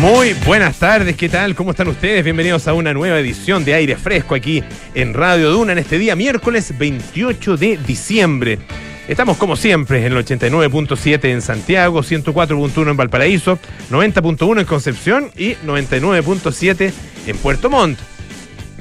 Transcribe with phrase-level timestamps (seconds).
[0.00, 1.54] Muy buenas tardes, ¿qué tal?
[1.54, 2.22] ¿Cómo están ustedes?
[2.22, 4.62] Bienvenidos a una nueva edición de Aire Fresco aquí
[4.94, 8.58] en Radio Duna en este día miércoles 28 de diciembre.
[9.08, 13.58] Estamos como siempre en el 89.7 en Santiago, 104.1 en Valparaíso,
[13.90, 16.92] 90.1 en Concepción y 99.7
[17.26, 17.98] en Puerto Montt.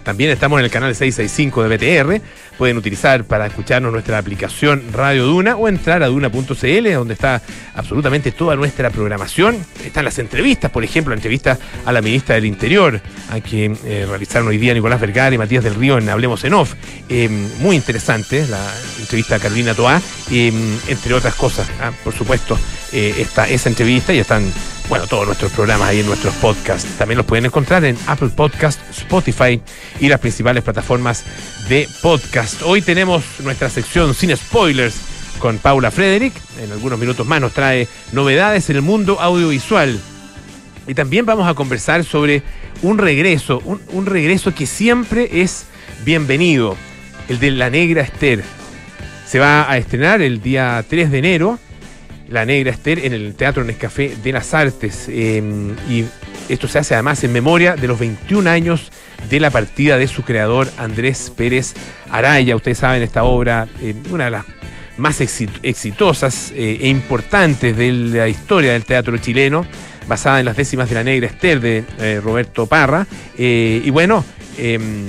[0.04, 2.22] También estamos en el canal 665 de BTR.
[2.58, 7.42] Pueden utilizar para escucharnos nuestra aplicación Radio Duna o entrar a duna.cl, donde está
[7.74, 9.58] absolutamente toda nuestra programación.
[9.84, 14.06] Están las entrevistas, por ejemplo, la entrevista a la ministra del Interior, a quien eh,
[14.08, 16.74] realizaron hoy día Nicolás Vergara y Matías del Río en Hablemos en Off.
[17.10, 17.30] Eh,
[17.60, 20.02] muy interesante la entrevista a Carolina Toá,
[20.32, 20.52] eh,
[20.88, 21.68] entre otras cosas.
[21.82, 22.58] Ah, por supuesto,
[22.92, 24.50] está esa entrevista y están
[24.90, 26.88] bueno, todos nuestros programas ahí en nuestros podcasts.
[26.98, 29.62] También los pueden encontrar en Apple Podcast, Spotify
[30.00, 31.24] y las principales plataformas
[31.68, 32.45] de podcast.
[32.64, 34.96] Hoy tenemos nuestra sección sin spoilers
[35.40, 36.34] con Paula Frederick.
[36.62, 40.00] En algunos minutos más nos trae novedades en el mundo audiovisual.
[40.86, 42.44] Y también vamos a conversar sobre
[42.84, 45.66] un regreso, un, regreso que siempre es
[46.04, 46.78] bienvenido,
[47.30, 48.44] el de La Negra Esther.
[49.26, 51.60] Se va a estrenar el día 3 de enero
[52.30, 55.08] la Negra Esther en el Teatro Nescafé de las Artes.
[55.10, 56.06] Em, y
[56.48, 58.92] esto se hace además en memoria de los 21 años
[59.30, 61.74] de la partida de su creador Andrés Pérez
[62.10, 62.56] Araya.
[62.56, 64.46] Ustedes saben, esta obra, eh, una de las
[64.98, 69.66] más exitosas eh, e importantes de la historia del teatro chileno,
[70.08, 73.06] basada en las décimas de la Negra Esther de eh, Roberto Parra.
[73.38, 74.24] y bueno,
[74.58, 75.06] em,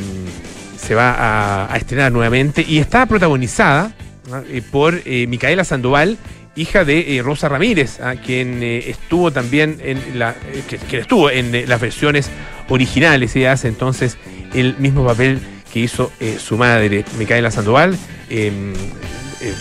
[0.76, 3.92] se va a, estrenar nuevamente y está protagonizada
[4.72, 6.18] por Micaela Sandoval
[6.56, 10.34] hija de Rosa Ramírez, a quien eh, estuvo también en la,
[10.88, 12.30] que, estuvo en las versiones
[12.68, 13.34] originales.
[13.36, 14.16] Ella hace entonces
[14.54, 15.40] el mismo papel
[15.72, 17.96] que hizo su madre, Micaela Sandoval,
[18.30, 18.72] em,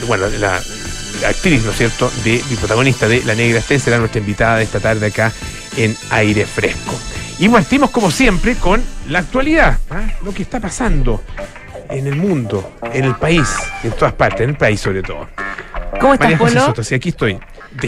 [0.08, 0.62] bueno, la,
[1.28, 4.80] actriz, ¿no es cierto?, de, protagonista de La Negra Estén, será nuestra invitada de esta
[4.80, 5.32] tarde acá
[5.78, 6.98] en Aire Fresco.
[7.40, 10.04] Y partimos como siempre con la actualidad, ¿ah?
[10.24, 11.22] lo que está pasando
[11.90, 13.50] en el mundo, en el país,
[13.84, 15.28] en todas partes, en el país sobre todo.
[16.00, 16.74] ¿Cómo estás, Polo?
[16.84, 17.40] sí, aquí estoy.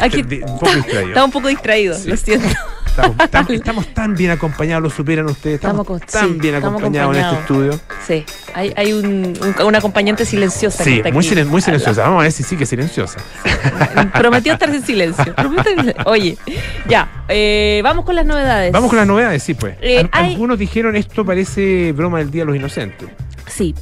[0.01, 1.07] aquí, un poco distraído.
[1.07, 2.47] Estaba un poco distraído, lo siento.
[3.49, 5.55] Estamos, tan bien acompañados, lo superan ustedes.
[5.55, 7.79] Estamos, tan bien acompañados en este estudio.
[8.05, 10.83] Sí, hay, hay un, un, acompañante silenciosa.
[10.83, 12.03] Sí, muy, muy silenciosa.
[12.03, 13.19] Vamos a ver si sigue silenciosa.
[14.13, 15.33] Prometió estar en silencio.
[16.05, 16.37] Oye,
[16.87, 18.71] ya, eh, vamos con las novedades.
[18.71, 19.75] Vamos con las novedades, sí, pues.
[19.81, 23.09] Eh, algunos dijeron esto parece broma del Día de los Inocentes.
[23.47, 23.73] Sí,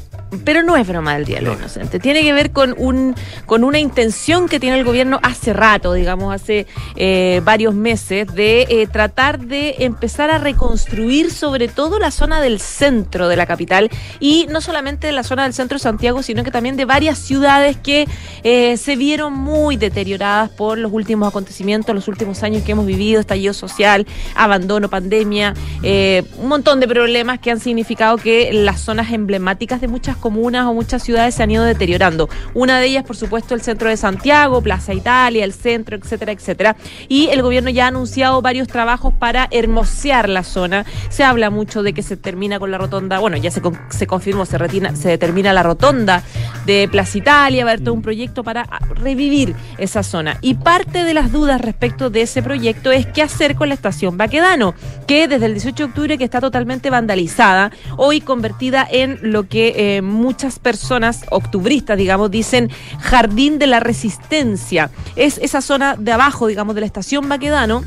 [0.43, 2.01] pero no es broma del Día de los Inocentes.
[2.01, 3.15] Tiene que ver con, un,
[3.45, 8.63] con una intención que tiene el gobierno hace rato, digamos, hace eh, varios meses, de
[8.69, 13.89] eh, tratar de empezar a reconstruir sobre todo la zona del centro de la capital
[14.19, 17.77] y no solamente la zona del centro de Santiago, sino que también de varias ciudades
[17.77, 18.07] que
[18.43, 23.19] eh, se vieron muy deterioradas por los últimos acontecimientos, los últimos años que hemos vivido,
[23.19, 29.81] estallido social, abandono, pandemia, un montón de problemas que han significado que las zonas emblemáticas
[29.81, 32.29] de muchas comunas o muchas ciudades se han ido deteriorando.
[32.53, 36.75] Una de ellas, por supuesto, el centro de Santiago, Plaza Italia, el centro, etcétera, etcétera.
[37.07, 40.85] Y el gobierno ya ha anunciado varios trabajos para hermosear la zona.
[41.09, 44.45] Se habla mucho de que se termina con la rotonda, bueno, ya se, se confirmó,
[44.45, 46.23] se, retina, se determina la rotonda
[46.65, 48.63] de Plaza Italia, va a haber todo un proyecto para
[48.95, 50.37] revivir esa zona.
[50.41, 54.17] Y parte de las dudas respecto de ese proyecto es qué hacer con la estación
[54.17, 54.73] Baquedano,
[55.07, 59.97] que desde el 18 de octubre que está totalmente vandalizada, hoy convertida en lo que
[59.97, 64.89] eh, muchas personas octubristas, digamos, dicen Jardín de la Resistencia.
[65.15, 67.83] Es esa zona de abajo, digamos, de la estación Baquedano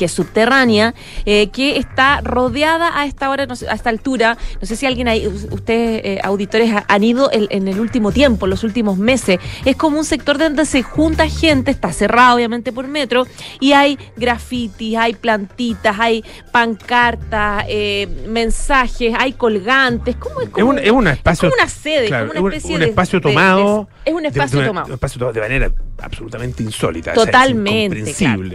[0.00, 0.94] que es subterránea,
[1.26, 4.38] eh, que está rodeada a esta hora, a esta altura.
[4.58, 8.50] No sé si alguien ahí, ustedes, eh, auditores, han ido en el último tiempo, en
[8.50, 9.38] los últimos meses.
[9.66, 13.26] Es como un sector donde se junta gente, está cerrado obviamente por metro,
[13.60, 20.16] y hay grafitis, hay plantitas, hay pancartas, eh, mensajes, hay colgantes.
[20.16, 20.48] ¿Cómo es?
[20.48, 21.48] Como, es, un, espacio.
[21.48, 23.88] Es como una sede, como una especie un, espacio tomado.
[24.10, 24.86] Es un espacio tomado.
[24.86, 25.72] Un espacio tomado de manera
[26.02, 27.12] absolutamente insólita.
[27.12, 28.14] Totalmente.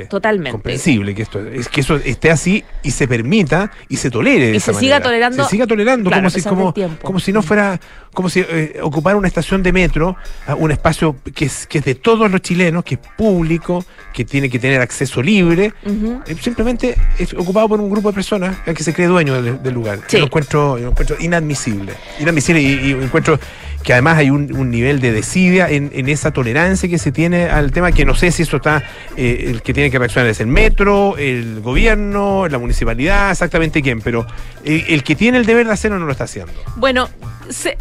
[0.09, 0.51] totalmente.
[0.51, 4.57] Comprensible que esto es que eso esté así y se permita y se tolere de
[4.57, 7.79] y se siga tolerando se siga tolerando como si como, como si no fuera
[8.13, 10.15] como si eh, ocupar una estación de metro
[10.57, 14.49] un espacio que es que es de todos los chilenos que es público que tiene
[14.49, 18.93] que tener acceso libre eh, simplemente es ocupado por un grupo de personas que se
[18.93, 23.39] cree dueño del, lugar yo lo encuentro yo encuentro inadmisible inadmisible y, y encuentro
[23.85, 27.91] que además hay un, nivel de desidia en, esa tolerancia que se tiene al tema,
[27.91, 28.83] que no sé si eso está,
[29.15, 34.01] eh, el que tiene que reaccionar es el metro, el gobierno, la municipalidad, exactamente quién,
[34.01, 34.25] pero
[34.63, 36.51] el, que tiene el deber de hacerlo no lo está haciendo.
[36.77, 37.09] Bueno,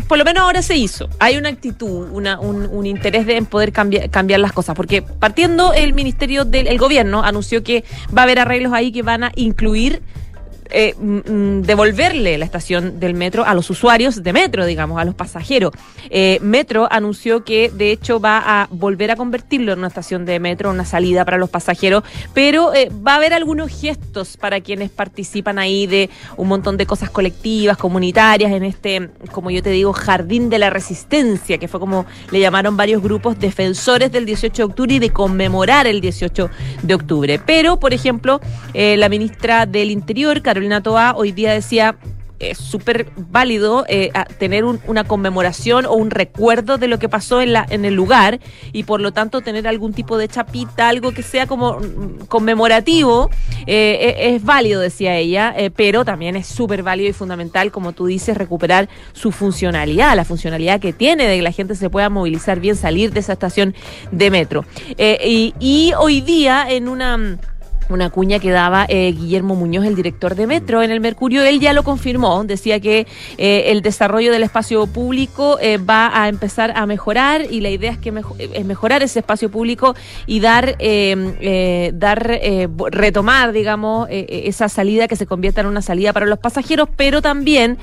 [0.06, 1.09] por lo menos ahora se hizo.
[1.21, 4.77] Hay una actitud, una, un, interés de en poder cambiar, cambiar las cosas.
[4.77, 7.83] Porque partiendo el Ministerio del el Gobierno anunció que
[8.15, 10.03] va a haber arreglos ahí que van a incluir
[10.70, 15.05] eh, mm, mm, devolverle la estación del metro a los usuarios de metro, digamos, a
[15.05, 15.72] los pasajeros.
[16.11, 20.40] Eh, metro anunció que de hecho va a volver a convertirlo en una estación de
[20.40, 22.02] metro, una salida para los pasajeros,
[22.32, 26.87] pero eh, va a haber algunos gestos para quienes participan ahí de un montón de
[26.87, 31.78] cosas colectivas, comunitarias, en este, como yo te digo, jardín de la resistencia, que fue
[31.78, 36.50] como le llamaron varios grupos defensores del 18 de octubre y de conmemorar el 18
[36.82, 37.40] de octubre.
[37.44, 38.40] Pero, por ejemplo,
[38.72, 41.96] la ministra del Interior, Carolina Toa hoy día decía
[42.38, 47.84] es súper válido eh, tener una conmemoración o un recuerdo de lo que pasó en,
[47.84, 48.40] el lugar
[48.72, 53.31] y por lo tanto tener algún tipo de chapita, algo que sea como mm, conmemorativo,
[53.66, 57.93] eh, e, es, válido, decía ella, eh, pero también es súper válido y fundamental, como
[57.93, 62.08] tú dices, recuperar su funcionalidad, la funcionalidad que tiene de que la gente se pueda
[62.10, 63.75] movilizar bien, salir de esa estación
[64.10, 64.64] de metro.
[64.99, 67.38] y hoy día en una
[67.88, 71.42] una cuña que daba eh, Guillermo Muñoz, el director de Metro en el Mercurio.
[71.42, 73.06] Él ya lo confirmó, decía que
[73.38, 77.92] eh, el desarrollo del espacio público eh, va a empezar a mejorar y la idea
[77.92, 78.12] es que
[78.54, 79.94] es mejorar ese espacio público
[80.26, 80.76] y dar,
[81.94, 82.40] dar
[82.90, 87.78] retomar, digamos, esa salida que se convierta en una salida para los pasajeros, pero también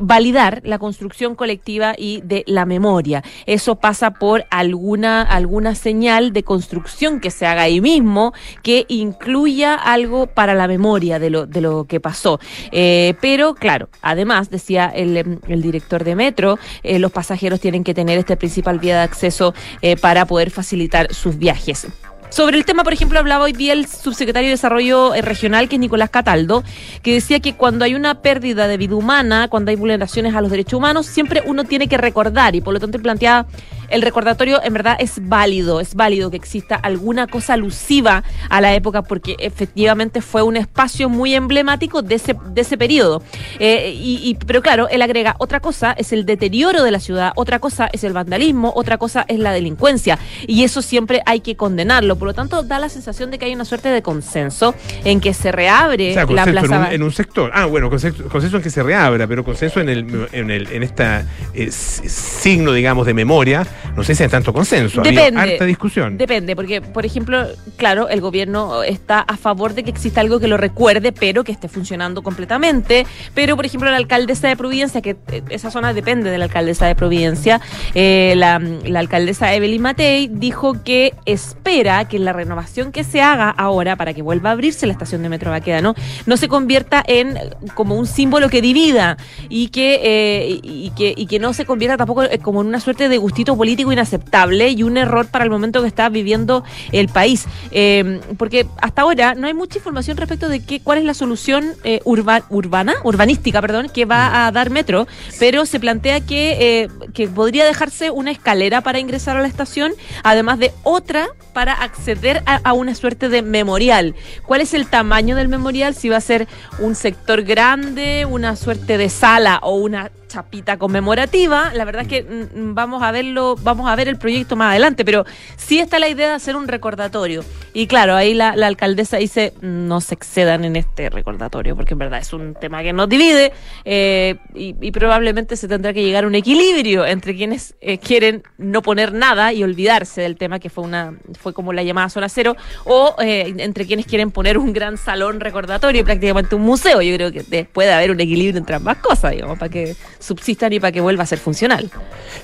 [0.00, 3.22] validar la construcción colectiva y de la memoria.
[3.46, 9.31] Eso pasa por alguna, alguna señal de construcción que se haga ahí mismo, que incluye
[9.32, 12.38] incluya algo para la memoria de lo, de lo que pasó.
[12.70, 17.82] Eh, pero claro, además, decía el, em, el director de Metro, eh, los pasajeros tienen
[17.82, 21.86] que tener este principal vía de acceso eh, para poder facilitar sus viajes.
[22.28, 25.80] Sobre el tema, por ejemplo, hablaba hoy día el subsecretario de Desarrollo Regional, que es
[25.80, 26.62] Nicolás Cataldo,
[27.02, 30.50] que decía que cuando hay una pérdida de vida humana, cuando hay vulneraciones a los
[30.50, 33.46] derechos humanos, siempre uno tiene que recordar y por lo tanto planteaba
[33.92, 38.74] el recordatorio en verdad es válido, es válido que exista alguna cosa alusiva a la
[38.74, 43.22] época porque efectivamente fue un espacio muy emblemático de ese, de ese periodo.
[43.58, 47.58] Eh, y, pero claro, él agrega, otra cosa es el deterioro de la ciudad, otra
[47.58, 50.18] cosa es el vandalismo, otra cosa es la delincuencia.
[50.46, 52.16] Y eso siempre hay que condenarlo.
[52.16, 54.74] Por lo tanto, da la sensación de que hay una suerte de consenso
[55.04, 56.92] en que se reabre la plaza.
[56.92, 57.50] En un, sector.
[57.54, 61.26] Ah, bueno, consenso, en que se reabra, pero consenso en el en, el, en esta
[61.54, 63.66] eh, signo, digamos, de memoria
[63.96, 65.02] no sé si hay tanto consenso.
[65.02, 65.40] Depende.
[65.40, 66.16] harta discusión.
[66.16, 67.46] Depende, porque, por ejemplo,
[67.76, 71.52] claro, el gobierno está a favor de que exista algo que lo recuerde, pero que
[71.52, 73.06] esté funcionando completamente.
[73.34, 76.86] Pero, por ejemplo, la alcaldesa de Providencia, que eh, esa zona depende de la alcaldesa
[76.86, 77.60] de Providencia,
[77.94, 78.60] eh, la,
[78.98, 84.22] alcaldesa Evelyn Matei dijo que espera que la renovación que se haga ahora para que
[84.22, 87.38] vuelva a abrirse la estación de Metro Baqueda, no se convierta en
[87.74, 89.16] como un símbolo que divida
[89.48, 93.08] y que, eh, y que, y que no se convierta tampoco como en una suerte
[93.08, 97.46] de gustito político inaceptable y un error para el momento que está viviendo el país.
[97.70, 101.74] Eh, porque hasta ahora no hay mucha información respecto de qué, cuál es la solución
[101.84, 105.06] eh, urbana, urbanística, perdón, que va a dar Metro,
[105.38, 109.92] pero se plantea que, eh, que podría dejarse una escalera para ingresar a la estación,
[110.22, 114.14] además de otra para acceder a una suerte de memorial.
[114.46, 115.94] ¿Cuál es el tamaño del memorial?
[115.94, 116.48] Si va a ser
[116.78, 121.72] un sector grande, una suerte de sala o una chapita conmemorativa.
[121.74, 124.70] La verdad es que mm, mm, vamos a verlo, vamos a ver el proyecto más
[124.70, 125.24] adelante, pero
[125.56, 127.44] sí está la idea de hacer un recordatorio.
[127.74, 132.20] Y claro, ahí la, alcaldesa dice, no se excedan en este recordatorio, porque en verdad
[132.20, 133.52] es un tema que nos divide
[133.84, 138.82] eh, y, probablemente se tendrá que llegar a un equilibrio entre quienes eh, quieren no
[138.82, 142.56] poner nada y olvidarse del tema que fue una fue como la llamada zona cero,
[142.84, 147.00] o eh, entre quienes quieren poner un gran salón recordatorio, prácticamente un museo.
[147.00, 150.80] Yo creo que puede haber un equilibrio entre ambas cosas, digamos, para que subsistan y
[150.80, 151.90] para que vuelva a ser funcional.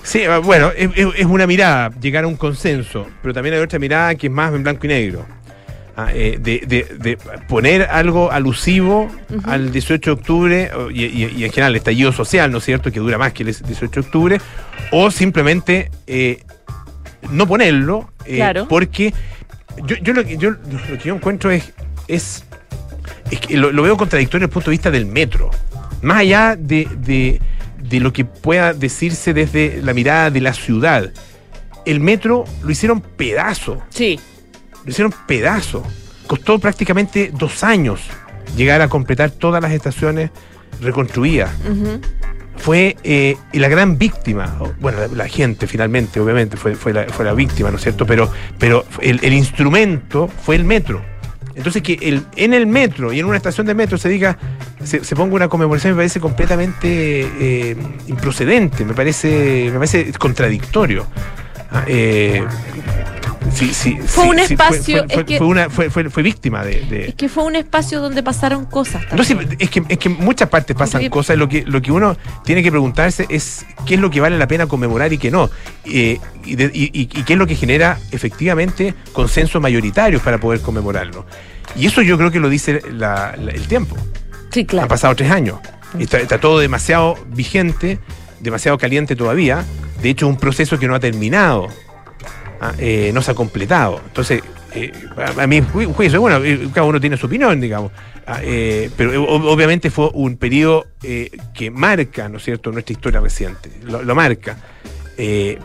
[0.02, 4.14] Sí, ah, bueno, es, una mirada, llegar a un consenso, pero también hay otra mirada
[4.14, 5.26] que es más en blanco y negro.
[5.96, 7.18] Ah, eh, de,
[7.48, 9.08] poner algo alusivo
[9.42, 13.18] al 18 de octubre y, en general el estallido social, ¿no es cierto?, que dura
[13.18, 14.40] más que el 18 de octubre,
[14.92, 16.44] o simplemente eh,
[17.32, 19.12] no ponerlo, eh, porque
[19.84, 21.72] yo, lo que, yo, lo que yo encuentro es,
[22.06, 22.44] es,
[23.48, 25.50] que lo, veo contradictorio desde el punto de vista del metro.
[26.02, 27.40] Más allá de, de
[27.92, 31.10] lo que pueda decirse desde la mirada de la ciudad.
[31.84, 33.82] El metro lo hicieron pedazo.
[33.90, 34.18] Sí.
[34.84, 35.82] Lo hicieron pedazo.
[36.26, 38.00] Costó prácticamente dos años
[38.56, 40.30] llegar a completar todas las estaciones
[40.80, 41.50] reconstruidas.
[42.56, 47.32] Fue eh, la gran víctima, bueno, la, gente finalmente, obviamente, fue, fue, la, fue la
[47.32, 48.04] víctima, ¿no es cierto?
[48.04, 51.00] Pero, pero el, el instrumento fue el metro
[51.58, 54.38] Entonces que el, en el metro y en una estación de metro se diga,
[54.84, 61.04] se, se ponga una conmemoración me parece completamente eh, improcedente, me parece, me parece contradictorio.
[61.72, 62.46] Ah, eh,
[63.52, 66.22] sí, sí, Fue sí, un espacio, Fue, fue- es que- fue una, fue, fue- fue
[66.22, 66.80] víctima de.
[66.82, 69.56] de- Es que fue un espacio donde pasaron cosas no, sí, también.
[69.60, 71.36] es que, es que en muchas partes pasan Porque- cosas.
[71.36, 74.46] Lo que, lo que uno tiene que preguntarse es qué es lo que vale la
[74.48, 75.50] pena conmemorar y qué no.
[75.84, 80.38] Eh, y, de- y- y- y qué es lo que genera efectivamente consensos mayoritarios para
[80.38, 81.26] poder conmemorarlo.
[81.76, 83.96] Y eso yo creo que lo dice la- la- el tiempo.
[84.50, 84.88] Sí, Han claro.
[84.88, 85.58] pasado tres años.
[85.98, 87.98] Está, está todo demasiado vigente,
[88.40, 89.64] demasiado caliente todavía.
[90.02, 91.68] De hecho, un proceso que no ha terminado.
[92.60, 94.00] Ah, eh, no se ha completado.
[94.06, 94.42] Entonces,
[94.74, 97.92] eh, a, ju- juicio, bueno, eh, cada uno tiene su opinión, digamos.
[98.26, 100.86] Ah, eh, pero ob- obviamente fue un periodo
[101.54, 103.70] que marca, ¿no es cierto?, nuestra historia reciente.
[103.84, 104.56] Lo, marca.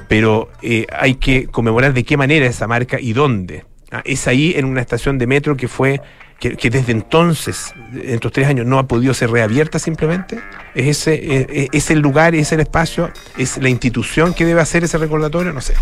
[0.07, 0.49] Pero
[0.91, 3.65] hay que conmemorar de qué manera esa marca y dónde.
[3.91, 6.01] Ah, es ahí en una estación de metro que fue
[6.39, 10.39] que, que desde entonces, en estos tres años, no ha podido ser reabierta simplemente.
[10.73, 14.83] Es ese, eh, es el lugar, es el espacio, es la institución que debe hacer
[14.83, 15.73] ese recordatorio, no sé.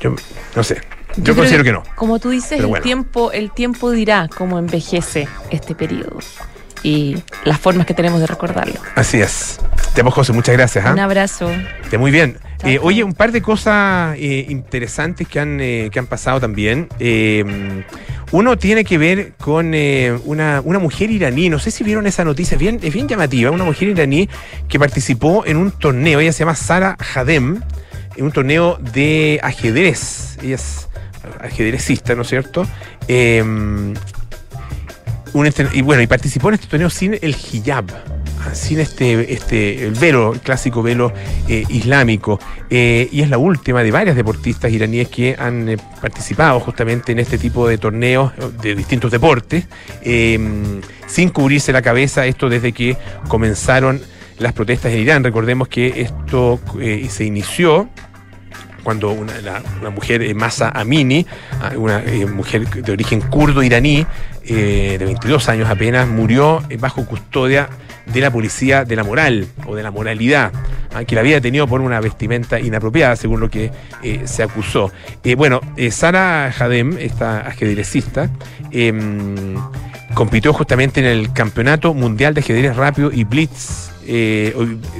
[0.00, 0.14] Yo
[0.54, 0.80] no sé.
[1.16, 1.82] Yo, considero que no.
[1.94, 6.18] Como tú dices, el tiempo, el tiempo dirá cómo envejece este periodo
[6.82, 8.74] y las formas que tenemos de recordarlo.
[8.94, 9.58] Así es.
[9.94, 10.84] Te amo, José, muchas gracias.
[10.86, 10.92] ¿ah?
[10.92, 11.50] Un abrazo.
[11.98, 12.38] Muy bien.
[12.64, 16.88] Eh, oye, un par de cosas eh, interesantes que han, eh, que han pasado también.
[16.98, 17.44] Eh,
[18.32, 19.74] uno tiene que ver con
[20.24, 21.48] una, una mujer iraní.
[21.48, 23.50] No sé si vieron esa noticia, es bien, es bien llamativa.
[23.50, 24.28] Una mujer iraní
[24.68, 26.20] que participó en un torneo.
[26.20, 27.62] Ella se llama Sara Hadem,
[28.16, 30.38] en un torneo de ajedrez.
[30.42, 30.88] Ella es
[31.40, 32.66] ajedrecista, ¿no es cierto?
[35.44, 37.84] Este- y bueno, y participó en este torneo sin el hijab,
[38.40, 41.12] ah, sin este, este el velo, el clásico velo
[41.46, 42.40] eh, islámico.
[42.70, 47.18] Eh, y es la última de varias deportistas iraníes que han eh, participado justamente en
[47.18, 48.32] este tipo de torneos
[48.62, 49.66] de distintos deportes,
[50.02, 50.38] eh,
[51.06, 52.96] sin cubrirse la cabeza, esto desde que
[53.28, 54.00] comenzaron
[54.38, 55.24] las protestas en Irán.
[55.24, 57.88] Recordemos que esto eh, se inició
[58.86, 59.32] cuando una,
[59.90, 61.26] mujer, eh, Masa Amini,
[61.60, 64.06] ah, una eh, mujer de origen kurdo iraní,
[64.44, 67.68] eh, de 22 años apenas, murió bajo custodia
[68.06, 70.52] de la policía de la moral o de la moralidad,
[70.94, 73.72] ah, que la había detenido por una vestimenta inapropiada, según lo que
[74.24, 74.92] se acusó.
[75.36, 78.30] Bueno, Sara Hadem, esta ajedrecista,
[78.70, 79.56] em,
[80.14, 83.95] compitió justamente en el Campeonato Mundial de Ajedrez Rápido y Blitz,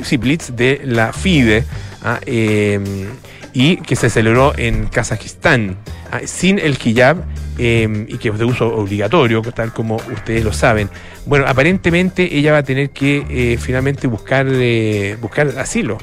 [0.03, 1.65] sí, Blitz de la FIDE,
[2.03, 3.07] ah, em,
[3.53, 5.79] y que se celebró en Kazajistán,
[6.13, 7.25] ah, sin el hijab
[7.59, 10.91] em, y que es de uso obligatorio, tal como ustedes lo saben.
[11.25, 15.97] Bueno, aparentemente ella va a tener que eh, finalmente buscar, eh, buscar asilo.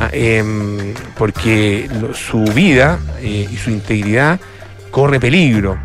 [0.00, 4.40] ah, em, porque su vida eh, y su integridad
[4.90, 5.78] corre peligro.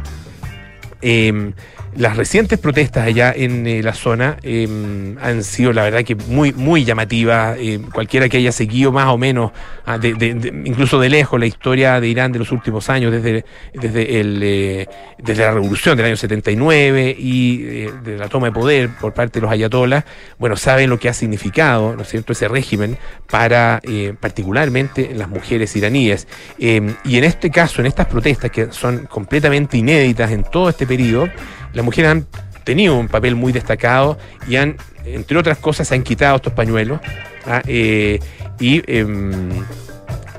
[1.98, 6.54] Las recientes protestas allá en eh, la zona em, han sido, la verdad, que muy,
[6.54, 7.58] muy llamativas.
[7.60, 9.52] Em, cualquiera que haya seguido más o menos,
[9.86, 13.44] ah, incluso de lejos, la historia de Irán de los últimos años, desde,
[13.74, 18.54] desde, el, eh, desde la revolución del año 79 y eh, de la toma de
[18.54, 20.06] poder por parte de los ayatolás,
[20.40, 22.98] bueno, saben lo que ha significado, ¿no es cierto?, ese régimen
[23.30, 23.82] para
[24.20, 26.28] particularmente las mujeres iraníes.
[26.58, 30.88] Em, y en este caso, en estas protestas que son completamente inéditas en todo este
[30.88, 31.30] periodo,
[31.74, 32.26] las mujeres han
[32.64, 37.00] tenido un papel muy destacado y han, entre otras cosas, han quitado estos pañuelos
[37.46, 38.20] ah, eh,
[38.60, 39.50] y em,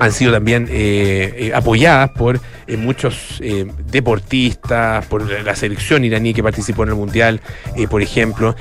[0.02, 3.40] han sido también eh, eh, apoyadas por eh, muchos
[3.86, 7.40] deportistas, por la selección iraní que participó en el Mundial,
[7.88, 8.56] por ejemplo,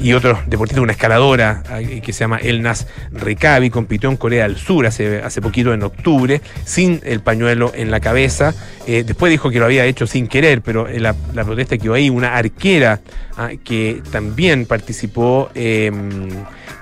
[0.00, 1.62] y otros deportistas, una escaladora
[2.02, 6.40] que se llama Elnas Rekabi, compitió en Corea del Sur hace, hace poquito en octubre,
[6.64, 8.54] sin el pañuelo en la cabeza.
[8.86, 12.08] Después dijo que lo había hecho sin querer, pero la, la protesta quedó ahí.
[12.08, 13.00] Una arquera
[13.36, 15.50] ah, que también participó.
[15.54, 15.90] eh,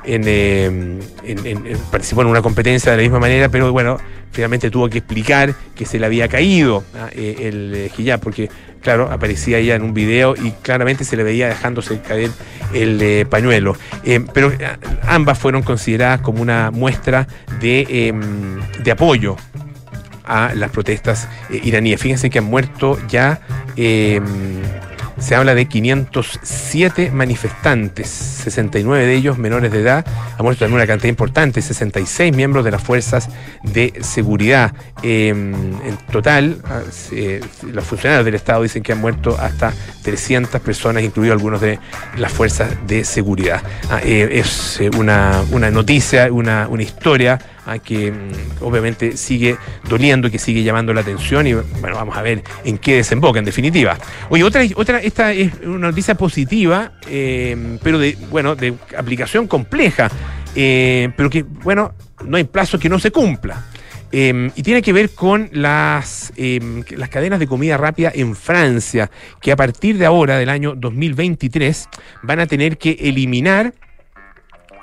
[0.05, 1.01] en-
[1.91, 3.99] participó en una competencia de la misma manera, pero bueno,
[4.33, 9.11] finalmente tuvo que explicar que se le había caído eh, el eh, hijab, porque claro,
[9.13, 12.31] aparecía ella en un video y claramente se le veía dejándose caer
[12.75, 13.77] el eh, pañuelo.
[14.33, 14.53] Pero
[15.07, 17.27] ambas fueron consideradas como una muestra
[17.61, 18.13] de, eh,
[18.83, 19.37] de apoyo
[20.25, 22.01] a las protestas iraníes.
[22.01, 23.41] Fíjense que han muerto ya,
[23.77, 24.21] eh,
[25.23, 30.05] se habla de 507 manifestantes, 69 de ellos menores de edad,
[30.37, 33.29] ha muerto también una cantidad importante, 66 miembros de las fuerzas
[33.63, 34.75] de seguridad.
[35.03, 36.81] Eh, en total, ah,
[37.71, 41.79] los funcionarios del Estado dicen que han muerto hasta 300 personas, incluidos algunos de
[42.17, 43.63] las fuerzas de seguridad.
[43.91, 49.57] Ah, eh, es eh, una, una noticia, una, una historia a que mm, obviamente sigue
[49.89, 53.45] doliendo, que sigue llamando la atención y bueno, vamos a ver en qué desemboca en
[53.45, 53.99] definitiva.
[54.31, 60.11] Oye, otra, otra esta es una noticia positiva, eh, pero de, bueno, de aplicación compleja,
[60.55, 63.65] eh, pero que, bueno, no hay plazo que no se cumpla.
[64.15, 69.51] Em, y tiene que ver con las, las cadenas de comida rápida en Francia, que
[69.51, 71.89] a partir de ahora, del año 2023,
[72.23, 73.73] van a tener que eliminar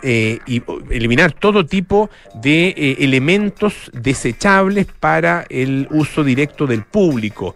[0.04, 7.56] eh, y eliminar todo tipo de eh, elementos desechables para el uso directo del público.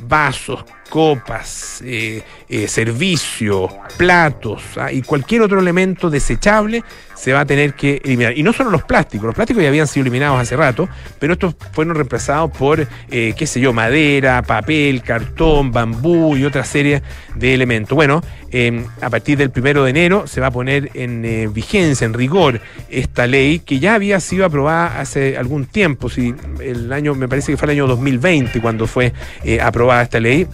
[0.00, 6.82] Vasos, copas, eh, eh, servicio, platos ah, y cualquier otro elemento desechable
[7.14, 8.36] se va a tener que eliminar.
[8.36, 11.54] Y no solo los plásticos, los plásticos ya habían sido eliminados hace rato, pero estos
[11.72, 17.02] fueron reemplazados por, eh, qué sé yo, madera, papel, cartón, bambú y otra serie
[17.34, 17.94] de elementos.
[17.94, 22.14] Bueno, em, a partir del primero de enero se va a poner en vigencia, en
[22.14, 27.28] rigor, esta ley que ya había sido aprobada hace algún tiempo, si el año, me
[27.28, 29.12] parece que fue el año 2020 cuando fue
[29.60, 30.46] aprobada esta ley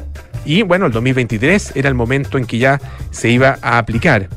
[0.45, 4.29] y bueno, el 2023 era el momento en que ya se iba a aplicar.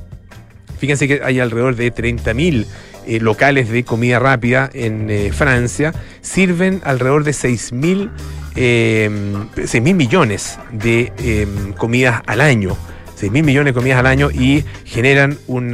[0.79, 2.65] Fíjense que hay alrededor de 30.000
[3.07, 5.93] eh, locales de comida rápida en eh, Francia.
[6.21, 8.11] Sirven alrededor de 6.000
[8.55, 12.77] eh, millones de em, comidas al año.
[13.17, 15.73] 6 mil millones de comidas al año y generan un,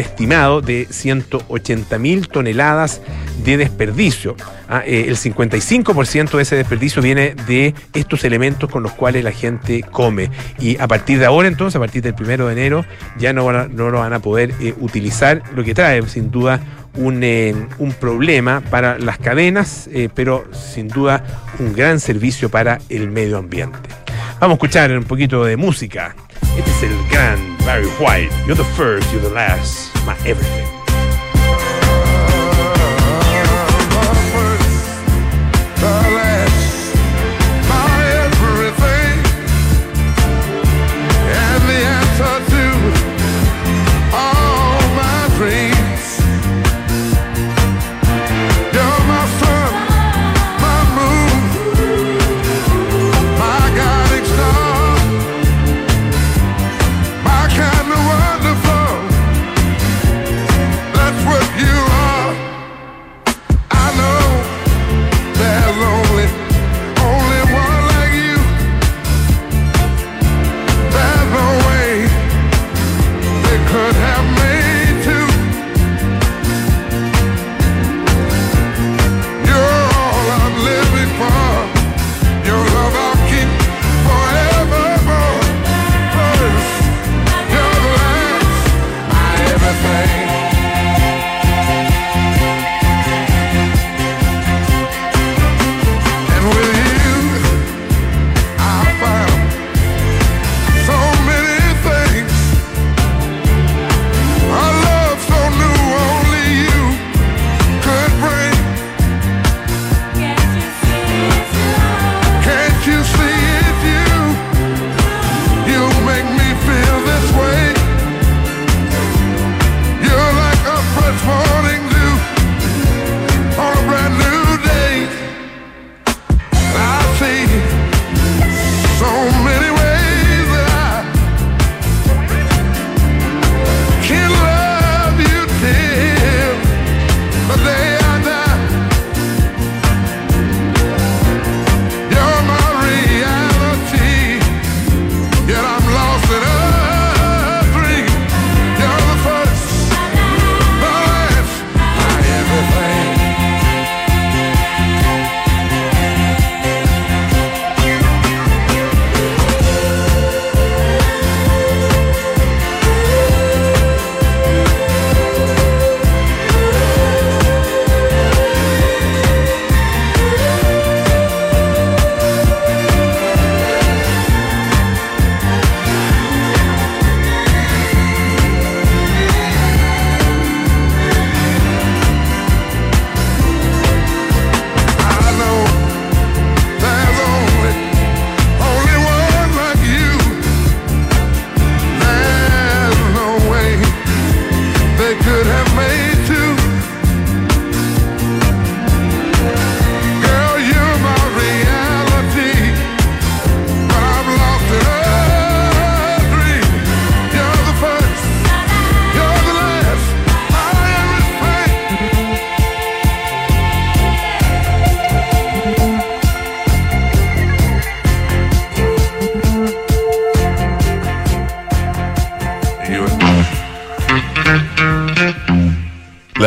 [0.00, 3.02] estimado de 180 mil toneladas
[3.44, 4.34] de desperdicio.
[4.66, 9.32] Ah, eh, el 55% de ese desperdicio viene de estos elementos con los cuales la
[9.32, 10.30] gente come.
[10.58, 12.86] Y a partir de ahora, entonces, a partir del primero de enero,
[13.18, 16.60] ya no, no lo van a poder eh, utilizar, lo que trae sin duda
[16.96, 21.22] un, eh, un, problema para las cadenas, pero sin duda
[21.58, 24.03] un gran servicio para el medio ambiente.
[24.44, 26.14] Vamos a escuchar un poquito de música.
[26.58, 28.30] Este es el gran Barry White.
[28.46, 30.73] You're the first, you're the last, my everything.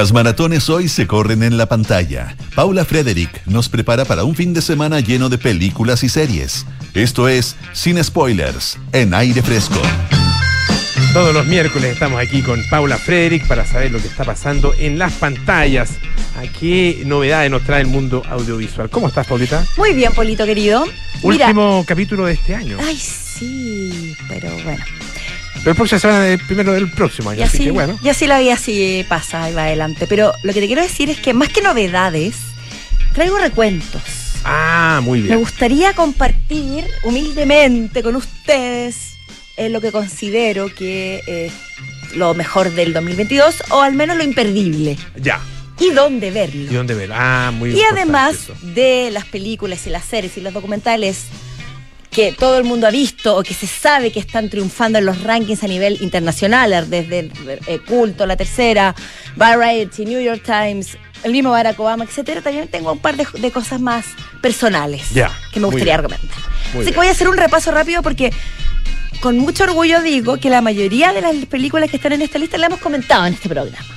[0.08, 2.38] Las maratones hoy se corren en la pantalla.
[2.56, 6.65] Paula Frederick nos prepara para un fin de semana lleno de películas y series.
[6.93, 9.82] Esto es Sin Spoilers, en aire fresco.
[11.12, 14.98] Todos los miércoles estamos aquí con Paula Frederick para saber lo que está pasando en
[14.98, 15.98] las pantallas.
[16.38, 18.89] ¿A qué novedades nos trae el mundo audiovisual?
[18.89, 19.65] ¿Cómo estás, Paulita?
[19.76, 20.86] Muy bien, Polito querido.
[21.22, 22.78] Último capítulo de este año.
[22.82, 24.86] Ay, sí, pero bueno.
[25.60, 28.00] Pero el próximo semana del primero del próximo año, Y así así, que bueno.
[28.02, 30.08] y así la vida así pasa y va adelante.
[30.08, 32.36] Pero lo que te quiero decir es que más que novedades,
[33.13, 34.02] traigo recuentos.
[34.43, 35.39] Ah, muy Me bien.
[35.39, 39.13] gustaría compartir humildemente con ustedes
[39.58, 44.96] eh, lo que considero que es lo mejor del 2022 o al menos lo imperdible
[45.20, 45.41] Ya.
[45.80, 46.72] y dónde verlo.
[46.72, 47.12] ¿Y dónde ver?
[47.13, 48.54] Ah, muy Y importante además eso.
[48.62, 51.26] de las películas y las series y los documentales
[52.12, 55.22] que todo el mundo ha visto o que se sabe que están triunfando en los
[55.24, 57.30] rankings a nivel internacional, desde
[57.67, 58.96] eh, Culto, La Tercera,
[59.36, 63.52] Variety, New York Times, el mismo Barack Obama, etcétera, también tengo un par de, de
[63.52, 64.06] cosas más
[64.41, 65.04] personales
[65.54, 65.98] que me gustaría.
[65.98, 66.93] Muy Así bien.
[66.93, 68.32] que voy a hacer un repaso rápido porque
[69.20, 72.58] con mucho orgullo digo que la mayoría de las películas que están en esta lista
[72.58, 73.97] la hemos comentado en este programa.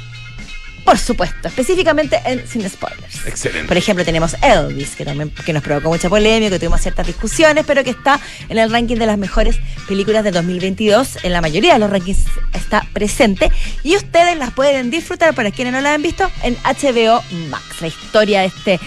[0.90, 3.24] Por supuesto, específicamente en Sin Spoilers.
[3.24, 3.68] Excelente.
[3.68, 7.64] Por ejemplo, tenemos Elvis, que también que nos provocó mucha polémica, que tuvimos ciertas discusiones,
[7.64, 11.18] pero que está en el ranking de las mejores películas de 2022.
[11.22, 12.24] En la mayoría de los rankings
[12.54, 13.52] está presente.
[13.84, 17.80] Y ustedes las pueden disfrutar, para quienes no la han visto, en HBO Max.
[17.80, 18.80] La historia de este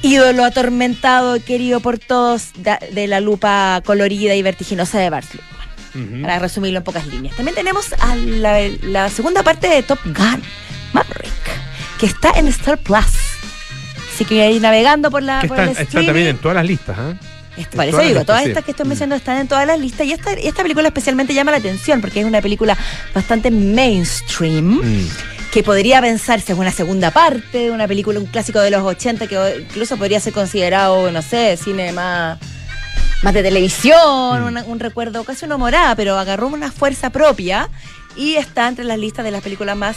[0.00, 6.38] ídolo atormentado, querido por todos, de, la lupa colorida y vertiginosa de Bart Luhrmann para
[6.38, 7.36] resumirlo en pocas líneas.
[7.36, 10.42] También tenemos a la, la segunda parte de Top Gun,
[10.94, 11.32] Maverick,
[11.98, 13.04] que está en Star Plus.
[14.14, 16.06] Así que ahí navegando por la Que por están, el están streaming.
[16.06, 17.14] también en todas las listas, ¿ah?
[17.56, 18.88] Esto- Por eso digo, todas estas que estoy Mm.
[18.88, 22.00] mencionando están en todas las listas y esta, y esta película especialmente llama la atención
[22.00, 22.76] porque es una película
[23.14, 25.08] bastante mainstream Mm.
[25.52, 29.28] que podría pensarse en una segunda parte de una película, un clásico de los 80
[29.28, 29.36] que
[29.68, 32.38] incluso podría ser considerado, no sé, cine más,
[33.22, 34.46] más de televisión, Mm.
[34.46, 37.68] una- un recuerdo casi una morada, pero agarró una fuerza propia
[38.16, 39.94] y está entre las listas de las películas más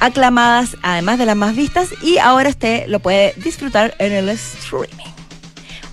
[0.00, 4.88] aclamadas, además de las más vistas, y ahora usted lo puede disfrutar en el streaming.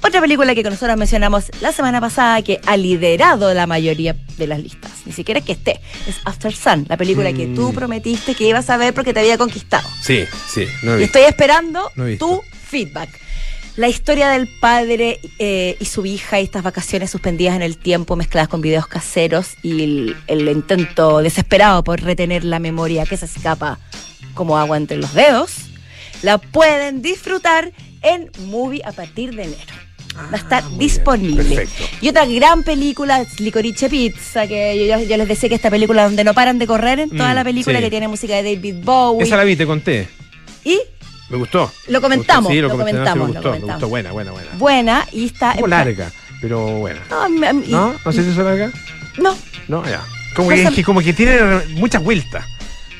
[0.04, 4.60] Otra película que nosotros mencionamos la semana pasada que ha liderado la mayoría de las
[4.60, 7.76] listas, ni siquiera es que esté, es After Sun, la película que tú Mm.
[7.76, 9.88] prometiste que ibas a ver porque te había conquistado.
[10.02, 11.18] Sí, sí, no he Y visto.
[11.18, 13.10] estoy esperando No tu feedback.
[13.78, 18.16] La historia del padre eh, y su hija y estas vacaciones suspendidas en el tiempo
[18.16, 23.26] mezcladas con videos caseros y el, el intento desesperado por retener la memoria que se
[23.28, 23.78] escapa
[24.34, 25.52] como agua entre los dedos,
[26.24, 29.74] la pueden disfrutar en Movie a partir de enero.
[30.16, 30.80] Va a estar Ah, bien.
[30.80, 31.68] disponible.
[32.02, 36.24] Y otra gran película Licorice Pizza, que yo, yo les decía que esta película donde
[36.24, 37.84] no paran de correr en toda Mm, la película, sí.
[37.84, 39.24] que tiene música de David Bowie.
[39.28, 40.08] Esa la vi, te conté.
[40.66, 40.80] Y
[41.30, 41.72] Me gustó.
[41.88, 43.88] Lo comentamos, Sí, lo no, sí, comentamos, me lo gustó, me gustó.
[43.90, 44.50] Buena, buena, buena.
[44.58, 46.12] buena y está Un poco larga,
[46.42, 47.02] pero buena.
[47.10, 47.96] No, a mí- a mí- ¿No?
[48.06, 48.72] ¿No sé si es larga?
[49.18, 49.36] no,
[49.68, 50.02] No, ya.
[50.36, 51.38] Como que, es que como que tiene
[51.72, 52.46] muchas vueltas.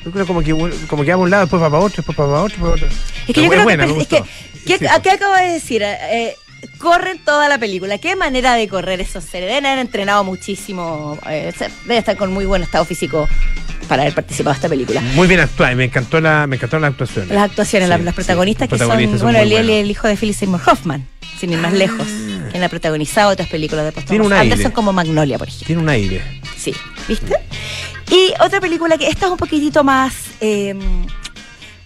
[0.04, 0.52] Yo creo como que
[0.88, 2.72] como que va a un lado, después va para otro, después va para otro, para
[2.72, 2.86] otro.
[2.86, 2.94] Es
[3.26, 4.22] que Pero yo creo buena, que, es que.
[4.66, 5.82] ¿qué, Sí, ¿a qué acabo de decir?
[5.84, 6.34] Eh,
[6.78, 7.98] corren toda la película.
[7.98, 9.48] ¿Qué manera de correr esos seres?
[9.48, 11.18] Deben haber entrenado muchísimo.
[11.28, 13.28] eh, se- deben estar con muy buen estado físico
[13.88, 15.00] para haber participado de esta película.
[15.14, 17.30] Muy bien actuada, y me encantó la, me encantaron las actuaciones.
[17.30, 19.70] Las actuaciones, Sí, las, las sí, protagonistas los que protagonistas son, bueno, él buenos.
[19.70, 21.06] es el hijo de Philip Seymour Hoffman,
[21.40, 22.06] sin ir más lejos,
[22.50, 24.52] quien ha protagonizado otras películas de Tiene un aire.
[24.52, 25.66] Anderson como Magnolia, por ejemplo.
[25.66, 26.22] Tiene un aire.
[26.56, 26.74] Sí,
[27.08, 27.34] ¿viste?
[28.10, 30.74] Y otra película que esta es un poquitito más, eh,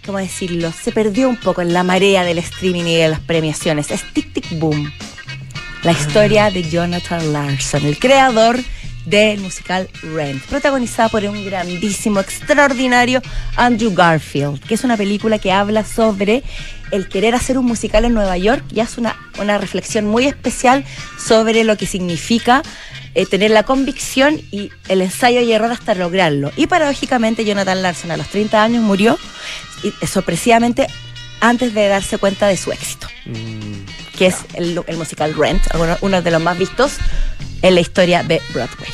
[0.06, 0.72] ¿cómo decirlo?
[0.72, 3.90] Se perdió un poco en la marea del streaming y de las premiaciones.
[3.90, 4.92] Es Tic Tic Boom.
[5.82, 8.56] La historia de Jonathan Larson, el creador
[9.06, 13.20] del musical Rent, protagonizada por un grandísimo, extraordinario
[13.56, 16.42] Andrew Garfield, que es una película que habla sobre
[16.90, 20.84] el querer hacer un musical en Nueva York y hace una, una reflexión muy especial
[21.18, 22.62] sobre lo que significa
[23.14, 26.50] eh, tener la convicción y el ensayo y error hasta lograrlo.
[26.56, 29.18] Y paradójicamente Jonathan Larson a los 30 años murió
[29.82, 30.86] y, eh, sorpresivamente
[31.42, 33.84] antes de darse cuenta de su éxito Mm,
[34.18, 35.62] que es el, el musical Rent,
[36.00, 36.96] uno, de los más vistos
[37.62, 38.90] en la historia de Broadway.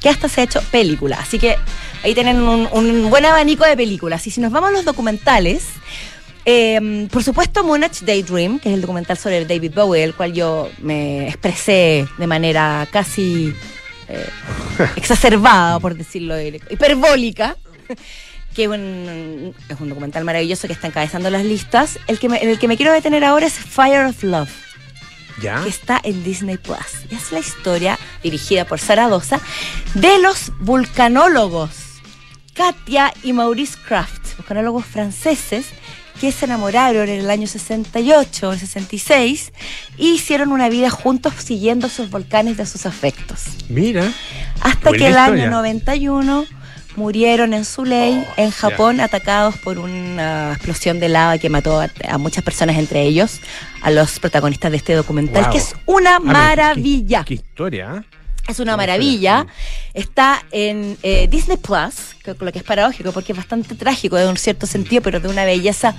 [0.00, 1.18] Que hasta se ha hecho película.
[1.20, 1.56] Así que
[2.04, 4.26] ahí tienen un, un buen abanico de películas.
[4.26, 5.64] Y si nos vamos a los documentales,
[6.44, 10.70] eh, por supuesto Moonage Daydream, que es el documental sobre David Bowie, el cual yo
[10.80, 13.52] me expresé de manera casi
[14.08, 14.28] eh,
[14.96, 17.56] exacerbada, por decirlo hiperbólica.
[18.56, 21.98] Que es un, es un documental maravilloso que está encabezando las listas.
[22.08, 24.50] El que me- en el que me quiero detener ahora es Fire of Love.
[25.42, 25.62] Ya.
[25.62, 26.78] que está en Disney Plus.
[27.10, 29.38] Y es la historia, dirigida por Sara Dosa,
[29.92, 31.70] de los vulcanólogos
[32.54, 35.66] Katia y Maurice Kraft, vulcanólogos franceses
[36.22, 39.52] que se enamoraron en el año 68 o el 66
[39.98, 43.42] y hicieron una vida juntos siguiendo sus volcanes de sus afectos.
[43.68, 44.10] Mira.
[44.62, 45.24] Hasta que el historia.
[45.44, 46.46] año 91
[46.96, 51.90] murieron en Suley, Oh, en Japón, atacados por una explosión de lava que mató a,
[52.08, 53.40] a muchas personas, entre ellos
[53.82, 55.52] a los protagonistas de este documental, Wow.
[55.52, 57.20] que es una Ah, maravilla.
[57.24, 58.16] Qué, qué historia, ¿eh?
[58.48, 59.44] Es una maravilla.
[59.92, 64.28] Está en eh, Disney Plus, que- lo que es paradójico porque es bastante trágico de
[64.28, 65.96] un cierto sentido, pero de una belleza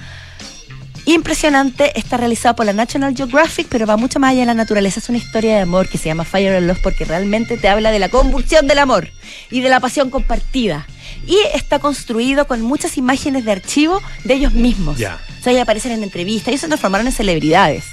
[1.07, 1.97] impresionante.
[1.97, 4.99] Está realizado por la National Geographic, pero va mucho más allá de la naturaleza.
[4.99, 7.91] Es una historia de amor que se llama Fire and Love porque realmente te habla
[7.91, 9.09] de la convulsión del amor
[9.49, 10.85] y de la pasión compartida.
[11.25, 14.97] Y está construido con muchas imágenes de archivo de ellos mismos.
[14.97, 15.19] Ya.
[15.39, 16.49] O sea, ellos aparecen en entrevistas.
[16.49, 17.85] Ellos se transformaron en celebridades.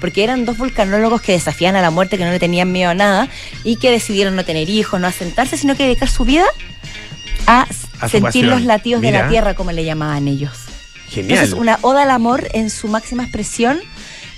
[0.00, 2.94] Porque eran dos vulcanólogos que desafían a la muerte, que no le tenían miedo a
[2.94, 3.28] nada
[3.64, 6.46] y que decidieron no tener hijos, no asentarse, sino que dedicar su vida
[7.46, 7.66] a,
[8.08, 10.69] sentir los latidos de la tierra, como le llamaban ellos.
[11.10, 11.38] Genial.
[11.38, 13.80] Entonces, una oda al amor en su máxima expresión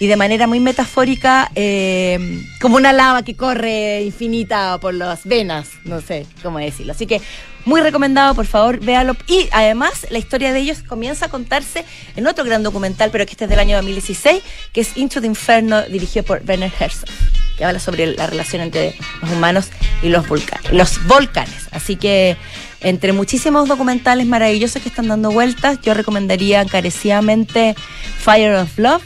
[0.02, 5.68] y de manera muy metafórica, eh, como una lava que corre infinita por las venas,
[5.84, 6.92] no sé cómo decirlo.
[6.92, 7.20] Así que
[7.64, 9.16] muy recomendado, por favor, véalo.
[9.28, 11.84] Y además, la historia de ellos comienza a contarse
[12.16, 15.28] en otro gran documental, pero que este es del año 2016, que es Into the
[15.28, 17.08] Inferno, dirigido por Werner Herzog,
[17.62, 19.68] que habla sobre la relación entre los humanos
[20.02, 20.72] y los volcanes.
[20.72, 21.68] Los volcanes.
[21.70, 22.36] Así que
[22.80, 27.76] entre muchísimos documentales maravillosos que están dando vueltas, yo recomendaría encarecidamente
[28.18, 29.02] Fire of Love,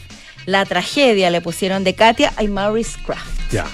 [0.46, 3.26] La tragedia le pusieron de Katia y Maurice Kraft.
[3.52, 3.66] Ya.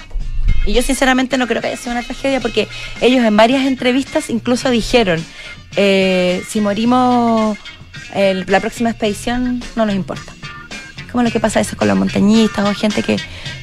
[0.65, 2.67] Y yo sinceramente no creo que haya sido una tragedia porque
[2.99, 5.23] ellos en varias entrevistas incluso dijeron,
[5.77, 7.57] eh, si morimos
[8.13, 10.33] el- la próxima expedición no nos importa.
[11.13, 13.15] Como lo que pasa a veces con los montañistas o gente que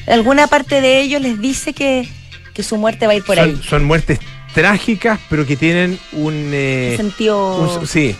[0.07, 2.07] alguna parte de ellos les dice que,
[2.53, 3.61] que su muerte va a ir por son, ahí.
[3.63, 4.19] son muertes
[4.55, 6.49] trágicas, pero que tienen un.
[6.53, 7.79] eh, Un sentido...
[7.79, 8.15] un- sí,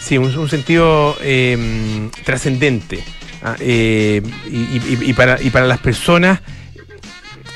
[0.00, 3.02] sí, un, un sentido eh, trascendente.
[3.42, 6.40] Ah, eh, y, y- y para, y para las personas.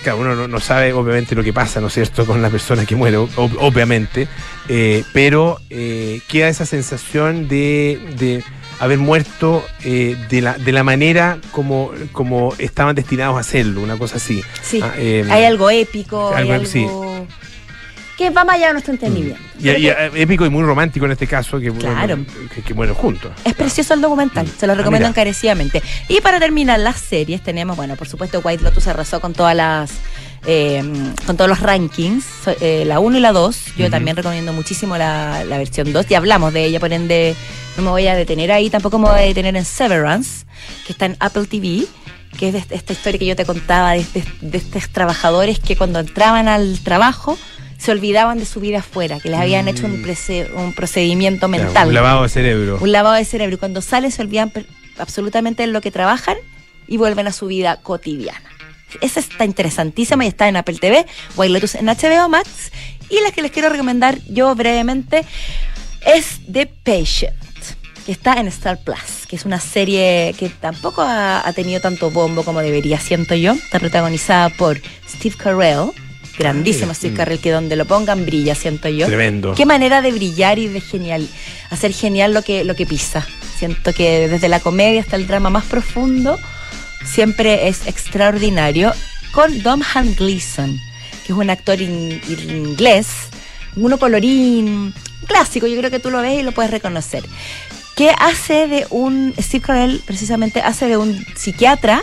[0.03, 2.87] Claro, uno no, no sabe obviamente lo que pasa, ¿no es cierto?, con las personas
[2.87, 4.29] que mueren, ob- obviamente,
[4.69, 8.45] eh, pero eh, queda esa sensación de, de
[8.81, 13.97] haber muerto eh, de, la, de la manera como, como estaban destinados a hacerlo, una
[13.97, 14.43] cosa así.
[14.63, 16.87] Sí, Ah, eh, hay algo épico, algo- hay algo sí.
[18.17, 19.41] que va más allá de nuestro entendimiento.
[19.59, 22.17] Y, Pero y, que eh, épico y muy romántico en este caso, que, Claro.
[22.17, 23.31] bueno, que, que mueren juntos.
[23.45, 25.83] es precioso el documental, se lo Ah, recomiendo encarecidamente.
[26.09, 29.91] Y para terminar las series tenemos, bueno, por supuesto White Lotus arrasó con todas las
[30.47, 30.83] eh,
[31.27, 32.25] con todos los rankings,
[32.61, 33.77] eh, la 1 y la 2.
[33.77, 36.07] Yo también recomiendo muchísimo la, la versión 2.
[36.07, 37.35] Ya hablamos de ella, por ende
[37.77, 40.45] no me voy a detener ahí, tampoco me voy a detener en Severance,
[40.87, 41.87] que está en Apple TV,
[42.39, 45.77] que es de esta historia que yo te contaba de, de- de estos trabajadores que
[45.77, 47.39] cuando entraban al trabajo
[47.79, 50.57] se olvidaban de su vida afuera, que les habían hecho un, Mm.
[50.57, 52.79] un procedimiento Claro, mental un lavado de cerebro.
[52.81, 53.55] un lavado de cerebro.
[53.55, 54.53] Y cuando salen se olvidan
[54.99, 56.37] absolutamente de lo que trabajan
[56.89, 58.43] y vuelven a su vida cotidiana.
[59.01, 62.73] Esa está interesantísima y está en Apple TV, White Lotus en HBO Max.
[63.11, 65.25] Y la que les quiero recomendar yo brevemente
[66.05, 67.35] es The Patient,
[68.05, 72.11] que está en Star Plus, que es una serie que tampoco ha, ha tenido tanto
[72.11, 73.53] bombo como debería, siento yo.
[73.53, 75.91] Está protagonizada por Steve Carell,
[76.39, 77.17] grandísimo Ah, Steve mm.
[77.17, 79.07] Carell, que donde lo pongan brilla, siento yo.
[79.07, 79.55] Tremendo.
[79.55, 81.29] Qué manera de brillar y de genial,
[81.71, 83.27] hacer genial lo que, lo que pisa.
[83.59, 86.39] Siento que desde la comedia hasta el drama más profundo,
[87.13, 88.93] siempre es extraordinario.
[89.33, 90.79] Con Dom Han Gleason,
[91.27, 93.07] que es un actor in- inglés,
[93.77, 94.95] uno colorín,
[95.27, 97.25] clásico, yo creo que tú lo ves y lo puedes reconocer.
[97.95, 102.03] Que hace de un, Steve Carell precisamente hace de un psiquiatra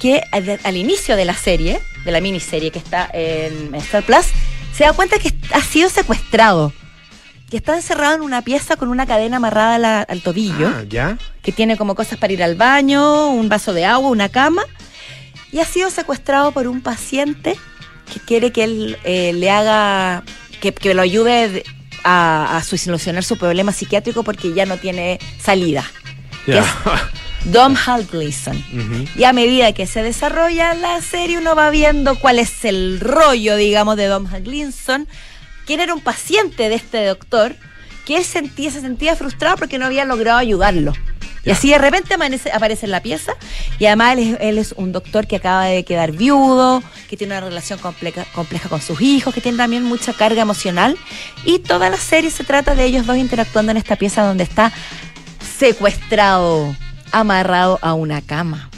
[0.00, 4.26] que al, al inicio de la serie, de la miniserie que está en Star Plus,
[4.76, 6.72] se da cuenta que ha sido secuestrado.
[7.50, 10.82] Que está encerrado en una pieza con una cadena amarrada a la- al tobillo, Ah,
[10.88, 11.16] ¿Ya?
[11.42, 14.62] que tiene como cosas para ir al baño, un vaso de agua, una cama,
[15.50, 17.56] y ha sido secuestrado por un paciente
[18.12, 20.24] que quiere que él eh, le haga,
[20.60, 21.64] que, que lo ayude de-
[22.04, 25.84] a, a solucionar su problema psiquiátrico porque ya no tiene salida.
[26.46, 26.64] Ya.
[27.44, 28.62] Dom Hal Gleason.
[29.16, 33.56] Y a medida que se desarrolla la serie, uno va viendo cuál es el rollo,
[33.56, 35.06] digamos, de Dom Gleason,
[35.68, 37.54] quien era un paciente de este doctor,
[38.06, 40.94] que él sentía, se sentía frustrado porque no había logrado ayudarlo.
[41.44, 43.32] Y así de repente amanece- aparece en la pieza
[43.78, 47.34] y además él es, él es un doctor que acaba de quedar viudo, que tiene
[47.36, 50.96] una relación compleja, compleja con sus hijos, que tiene también mucha carga emocional
[51.44, 54.72] y toda la serie se trata de ellos dos interactuando en esta pieza donde está
[55.58, 56.74] secuestrado,
[57.12, 58.70] amarrado a una cama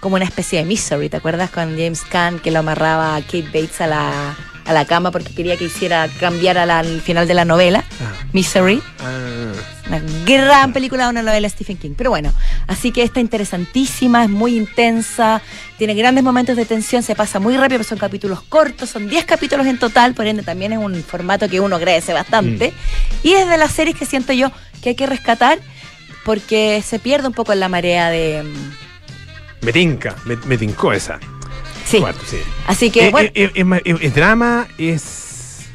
[0.00, 1.08] como una especie de misery.
[1.08, 4.84] ¿Te acuerdas con James Caan que lo amarraba a Kate Bates a la, a la
[4.84, 7.84] cama porque quería que hiciera cambiar al final de la novela?
[8.00, 8.12] Ah.
[8.32, 8.82] Misery.
[9.00, 9.52] Ah.
[9.88, 11.92] Una gran película de una novela de Stephen King.
[11.96, 12.32] Pero bueno,
[12.66, 15.40] así que está interesantísima, es muy intensa,
[15.78, 19.24] tiene grandes momentos de tensión, se pasa muy rápido, pero son capítulos cortos, son 10
[19.26, 22.72] capítulos en total, por ende también es un formato que uno agradece bastante.
[23.22, 24.50] Y es de las series que siento yo
[24.82, 25.58] que hay que rescatar
[26.24, 28.42] porque se pierde un poco en la marea de...
[28.42, 31.20] mm, Me tinca, me, me tincó esa.
[31.86, 32.02] Sí.
[32.66, 34.66] Así que, Eh, bueno, eh, eh, es, drama?
[34.76, 35.66] ¿Es,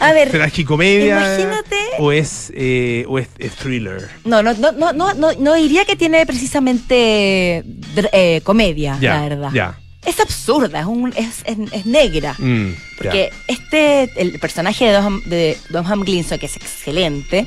[0.00, 1.16] A ver, tragicomedia?
[1.18, 4.08] imagínate- ¿O es, eh, o es, es thriller?
[4.24, 7.64] no, no, no, no, no, no, no diría que tiene precisamente
[8.12, 9.50] eh, comedia, la verdad.
[9.52, 9.78] Ya.
[10.04, 12.36] Es absurda, es, un, es, negra.
[12.38, 15.56] Mm, Porque este, el personaje de Domham, de
[16.04, 17.46] Gleeson, que es excelente,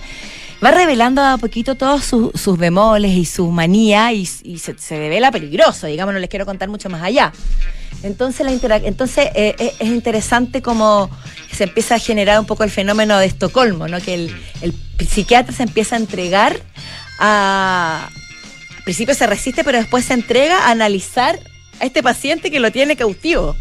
[0.63, 4.98] va revelando a poquito todos sus- sus bemoles y su manía y, y se, se
[4.98, 7.32] revela peligroso, digamos, no les quiero contar mucho más allá.
[8.04, 11.10] Entonces, la entonces eh, eh, es interesante como
[11.52, 14.00] se empieza a generar un poco el fenómeno de Estocolmo, ¿no?
[14.02, 14.74] que el, el
[15.06, 16.60] psiquiatra se empieza a entregar
[17.19, 18.10] a...
[18.78, 21.39] Al principio se resiste, pero después se entrega a analizar
[21.80, 23.56] a este paciente que lo tiene cautivo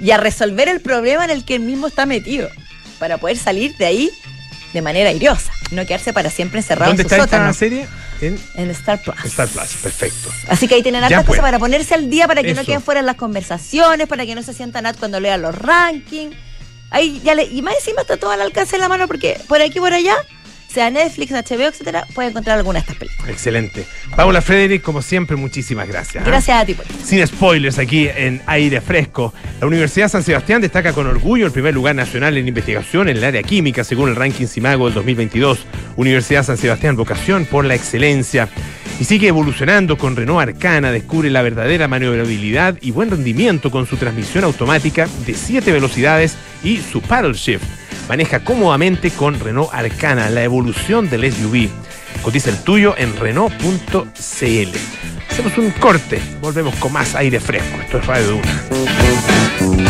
[0.00, 2.48] y a resolver el problema en el que él mismo está metido
[2.98, 4.10] para poder salir de ahí
[4.72, 7.54] de manera iriosa, no quedarse para siempre encerrado ¿Dónde en su está esta sótano.
[7.54, 7.86] serie?
[8.20, 9.16] En En Star Plus.
[9.24, 10.28] Star Plus, perfecto.
[10.48, 13.00] Así que ahí tienen hartas cosas para ponerse al día, para que no queden fuera
[13.00, 16.36] en las conversaciones, para que no se sientan at cuando lean los rankings.
[16.90, 19.60] Ahí ya le, y más encima está todo al alcance de la mano porque por
[19.62, 20.16] aquí y por allá,
[20.72, 23.28] sea Netflix, HBO, etcétera, puede encontrar alguna de estas películas.
[23.28, 23.86] Excelente.
[24.16, 26.22] Paula Frederick, como siempre, muchísimas gracias.
[26.22, 26.26] ¿ah?
[26.26, 29.34] Gracias a ti por Sin spoilers aquí en aire fresco.
[29.60, 33.24] La Universidad San Sebastián destaca con orgullo el primer lugar nacional en investigación en el
[33.24, 35.66] área química según el ranking Simago del 2022.
[35.96, 38.48] Universidad San Sebastián, vocación por la excelencia.
[39.00, 43.96] Y sigue evolucionando con Renault Arcana, descubre la verdadera maniobrabilidad y buen rendimiento con su
[43.96, 47.64] transmisión automática de 7 velocidades y su paddle shift.
[48.10, 51.70] Maneja cómodamente con Renault Arcana, la evolución del SUV.
[52.20, 54.76] Cotiza el tuyo en Renault.cl.
[55.30, 57.80] Hacemos un corte, volvemos con más aire fresco.
[57.80, 59.89] Esto es Radio Duna.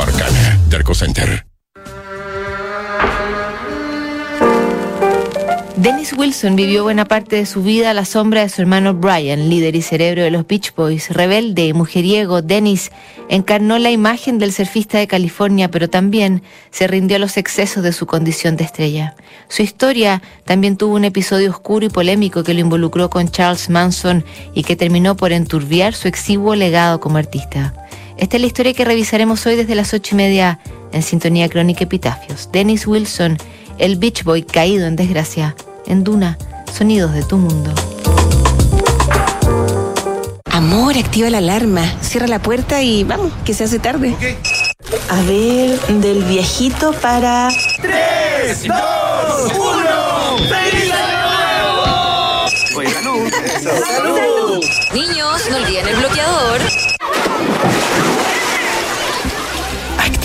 [0.00, 0.58] Arcana.
[0.68, 1.44] Derco Center.
[5.80, 9.48] Dennis Wilson vivió buena parte de su vida a la sombra de su hermano Brian,
[9.48, 11.08] líder y cerebro de los Beach Boys.
[11.08, 12.90] Rebelde y mujeriego, Dennis
[13.28, 17.92] encarnó la imagen del surfista de California, pero también se rindió a los excesos de
[17.92, 19.14] su condición de estrella.
[19.48, 24.24] Su historia también tuvo un episodio oscuro y polémico que lo involucró con Charles Manson
[24.54, 27.87] y que terminó por enturbiar su exiguo legado como artista.
[28.18, 30.58] Esta es la historia que revisaremos hoy desde las ocho y media
[30.92, 32.50] en Sintonía Crónica Epitafios.
[32.52, 33.38] Dennis Wilson,
[33.78, 35.54] el Beach Boy caído en desgracia,
[35.86, 36.36] en Duna,
[36.76, 37.72] sonidos de tu mundo.
[40.46, 44.16] Amor, activa la alarma, cierra la puerta y vamos, que se hace tarde.
[45.10, 47.50] A ver, del viejito para...
[54.92, 56.97] Niños, no olviden el bloqueador.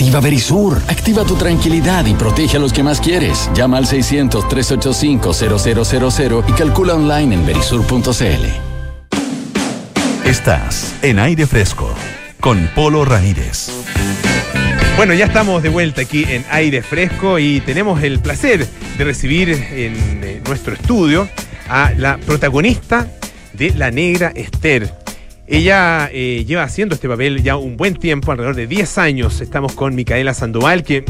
[0.04, 0.82] Activa Verisur.
[0.89, 3.50] Activa tu tranquilidad y protege a los que más quieres.
[3.56, 8.45] Llama al 600-385-0000 y calcula online en verisur.cl.
[10.26, 11.95] Estás en aire fresco
[12.41, 13.70] con Polo Ramírez.
[14.97, 19.51] Bueno, ya estamos de vuelta aquí en aire fresco y tenemos el placer de recibir
[19.51, 21.30] en eh, nuestro estudio
[21.70, 23.08] a la protagonista
[23.54, 25.03] de La Negra Esther.
[25.46, 29.41] Ella eh, lleva haciendo este papel ya un buen tiempo, alrededor de 10 años.
[29.41, 31.04] Estamos con Micaela Sandoval, que eh,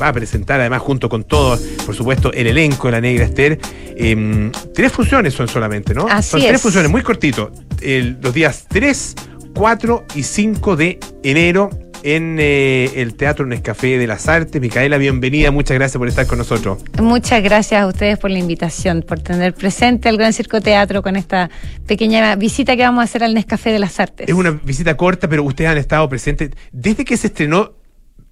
[0.00, 3.58] va a presentar además junto con todos, por supuesto, el elenco de La Negra Esther.
[3.96, 6.06] Eh, tres funciones son solamente, ¿no?
[6.08, 6.62] Así son tres es.
[6.62, 7.52] funciones, muy cortito.
[7.82, 9.14] El- los días 3,
[9.54, 11.68] 4 y 5 de enero
[12.04, 14.60] en eh, el Teatro Nescafé de las Artes.
[14.60, 16.78] Micaela, bienvenida, muchas gracias por estar con nosotros.
[17.00, 21.16] Muchas gracias a ustedes por la invitación, por tener presente al Gran Circo Teatro con
[21.16, 21.50] esta
[21.86, 24.28] pequeña visita que vamos a hacer al Nescafé de las Artes.
[24.28, 27.72] Es una visita corta, pero ustedes han estado presentes desde que se estrenó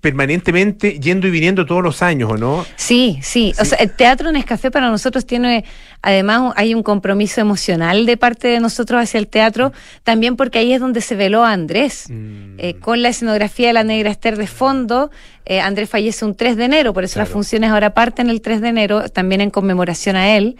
[0.03, 2.66] permanentemente yendo y viniendo todos los años, ¿o no?
[2.74, 5.64] Sí, sí, O sea, el Teatro Nescafé para nosotros tiene,
[6.03, 9.72] además, hay un compromiso emocional de parte de nosotros hacia el teatro,
[10.03, 13.84] también porque ahí es donde se veló a Andrés, eh, con la escenografía de la
[13.84, 15.12] Negra Esther de fondo.
[15.46, 18.61] Eh, Andrés fallece un 3 de enero, por eso las funciones ahora parten el 3
[18.61, 20.57] de enero, también en conmemoración a él.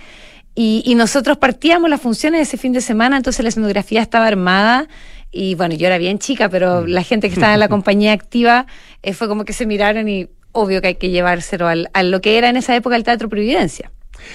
[0.55, 4.86] Y, y nosotros partíamos las funciones ese fin de semana, entonces la escenografía estaba armada.
[5.33, 8.66] Y bueno, yo era bien chica, pero la gente que estaba en la compañía activa
[9.03, 12.20] eh, fue como que se miraron y obvio que hay que llevárselo al, a lo
[12.20, 13.91] que era en esa época el Teatro Providencia.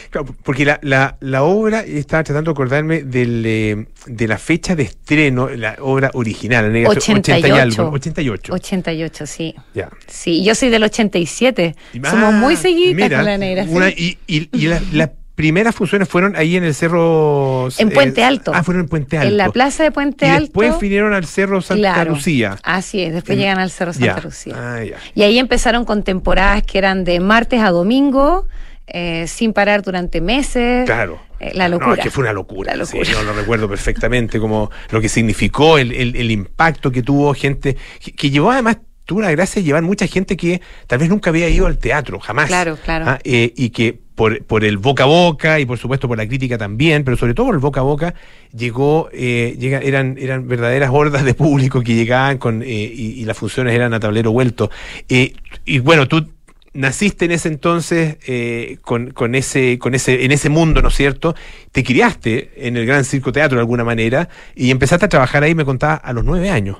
[0.10, 4.76] Claro, porque la, la, la obra, estaba tratando de acordarme del, eh, de la fecha
[4.76, 7.82] de estreno, la obra original, la negra, 80 y 88.
[7.84, 8.54] algo, 88.
[8.54, 9.56] 88, sí.
[9.76, 9.90] Ya.
[10.08, 11.76] Sí, yo soy del 87.
[12.04, 13.66] Ah, Somos muy seguidas mira, con la negra.
[13.66, 14.18] sí.
[14.28, 17.70] y y, y la- las primeras funciones fueron ahí en el cerro.
[17.78, 18.52] En Puente eh, Alto.
[18.54, 19.30] Ah, fueron en Puente Alto.
[19.30, 20.42] En la plaza de Puente y Alto.
[20.42, 22.16] después vinieron al cerro Santa Claro.
[22.16, 22.58] Lucía.
[22.64, 24.22] Así es, después En- llegan al Cerro Santa Ya.
[24.22, 24.54] Lucía.
[24.58, 24.98] Ah, ya.
[25.14, 28.48] Y ahí empezaron con temporadas que eran de martes a domingo,
[28.88, 30.86] eh, sin parar durante meses.
[30.86, 31.20] Claro.
[31.40, 31.98] Eh, la No, locura.
[31.98, 32.76] es que fue una locura.
[32.76, 33.12] La sí, locura.
[33.20, 37.78] yo lo recuerdo perfectamente, como lo que significó, el, el- el impacto que tuvo gente,
[38.04, 38.78] que, que llevó además,
[39.08, 42.20] tuvo la gracia de llevar mucha gente que tal vez nunca había ido al teatro,
[42.20, 42.48] jamás.
[42.48, 43.06] Claro, claro.
[43.08, 46.28] Ah, eh, y que por, por el boca a boca y por supuesto por la
[46.28, 48.14] crítica también, pero sobre todo por el boca a boca,
[48.54, 53.26] llegó, eh, llega, eran, eran verdaderas hordas de público que llegaban con, eh, y, y
[53.26, 54.70] las funciones eran a tablero vuelto.
[55.08, 55.34] Eh,
[55.66, 56.28] y bueno, tú
[56.74, 60.96] naciste en ese entonces eh, con, con ese, con ese, en ese mundo, ¿no es
[60.96, 61.36] cierto?
[61.72, 65.56] Te criaste en el Gran Circo Teatro de alguna manera y empezaste a trabajar ahí,
[65.56, 66.78] me contabas, a los nueve años.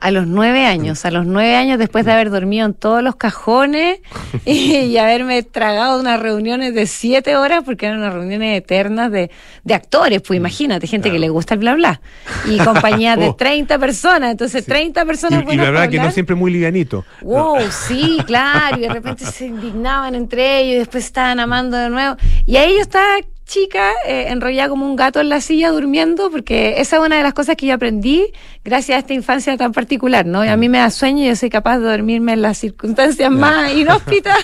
[0.00, 3.16] A los nueve años, a los nueve años después de haber dormido en todos los
[3.16, 4.00] cajones
[4.46, 9.30] y, y haberme tragado unas reuniones de siete horas, porque eran unas reuniones eternas de,
[9.64, 12.00] de actores, pues imagínate, gente que le gusta el bla bla.
[12.46, 13.34] Y compañías de Oh.
[13.34, 17.04] 30 personas, entonces 30 personas Y, y la verdad que no siempre muy livianito.
[17.20, 21.90] Wow, sí, claro, y de repente se indignaban entre ellos y después estaban amando de
[21.90, 22.16] nuevo.
[22.46, 23.16] Y ahí yo estaba
[23.50, 27.22] chica, eh, enrollada como un gato en la silla durmiendo, porque esa es una de
[27.24, 28.28] las cosas que yo aprendí
[28.64, 30.44] gracias a esta infancia tan particular, ¿no?
[30.44, 33.30] Y a mí me da sueño y yo soy capaz de dormirme en las circunstancias
[33.30, 34.38] más inhóspitas.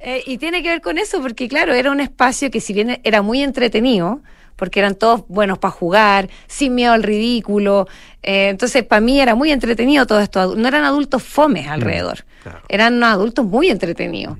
[0.00, 3.00] Eh, y tiene que ver con eso, porque claro, era un espacio que si bien
[3.04, 4.20] era muy entretenido,
[4.54, 7.88] porque eran todos buenos para jugar, sin miedo al ridículo.
[8.22, 10.56] eh, entonces, para mí era muy entretenido todo esto.
[10.56, 12.26] No eran adultos fomes alrededor,
[12.68, 14.36] eran unos adultos muy entretenidos.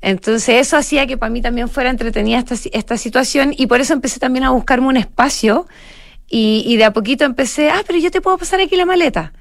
[0.00, 3.92] Entonces, eso hacía que para mí también fuera entretenida esta, esta situación y por eso
[3.92, 5.66] empecé también a buscarme un espacio
[6.28, 9.32] y, y de a poquito empecé, ah, pero yo te puedo pasar aquí la maleta.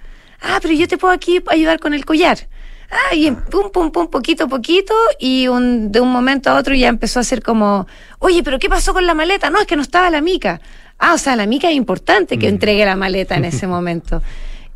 [0.41, 2.47] Ah, pero yo te puedo aquí ayudar con el collar.
[2.89, 6.55] Ah, y en pum, pum, pum, poquito a poquito, y un, de un momento a
[6.55, 7.85] otro ya empezó a ser como,
[8.19, 9.49] oye, pero ¿qué pasó con la maleta?
[9.49, 10.61] No, es que no estaba la mica.
[10.97, 14.21] Ah, o sea, la mica es importante que entregue la maleta en ese momento.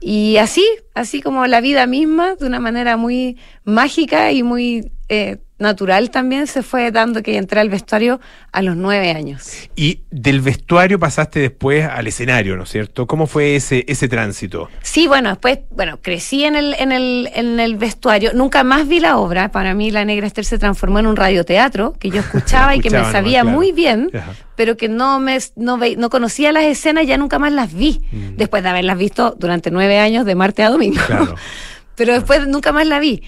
[0.01, 5.39] Y así, así como la vida misma, de una manera muy mágica y muy eh,
[5.59, 8.22] natural también, se fue dando que entré al vestuario
[8.53, 9.51] a los nueve años.
[9.76, 13.05] Y del vestuario pasaste después al escenario, ¿no es cierto?
[13.07, 14.70] ¿Cómo fue ese, ese tránsito?
[14.82, 19.01] Sí, bueno, después, bueno, crecí en el, en el, en el vestuario, nunca más vi
[19.01, 22.74] la obra, para mí La Negra Esther se transformó en un radioteatro que yo escuchaba
[22.76, 23.57] y que me nomás, sabía claro.
[23.57, 24.34] muy bien, Ajá.
[24.55, 27.99] pero que no me no, ve- no conocía las escenas, ya nunca más las vi,
[28.12, 28.38] Mm.
[28.38, 31.01] después de haberlas visto durante nueve años de martes a domingo.
[31.05, 31.36] Claro.
[31.95, 33.22] pero después nunca más la vi.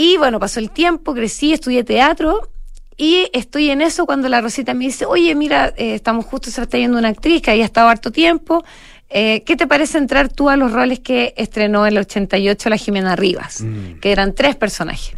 [0.00, 2.48] Y bueno, pasó el tiempo, crecí, estudié teatro
[2.96, 6.62] y estoy en eso cuando la Rosita me dice, oye, mira, eh, estamos justo, se
[6.62, 8.64] está yendo una actriz que había estado harto tiempo.
[9.10, 12.76] eh, ¿Qué te parece entrar tú a los roles que estrenó en el 88 la
[12.76, 13.64] Jimena Rivas?
[14.00, 15.16] Que eran tres personajes.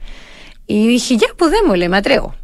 [0.67, 2.35] Y dije, ya, pues démosle, me atrevo.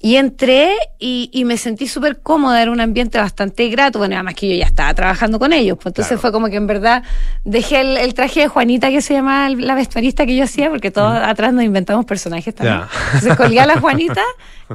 [0.00, 4.34] Y entré y, y me sentí súper cómoda, era un ambiente bastante grato, bueno, además
[4.34, 7.02] que yo ya estaba trabajando con ellos, pues entonces fue como que en verdad
[7.44, 10.92] dejé el, el traje de Juanita que se llamaba la vestuarista que yo hacía, porque
[10.92, 12.80] todos atrás nos inventamos personajes también.
[12.80, 12.88] Ya.
[13.06, 14.22] Entonces colgué a la Juanita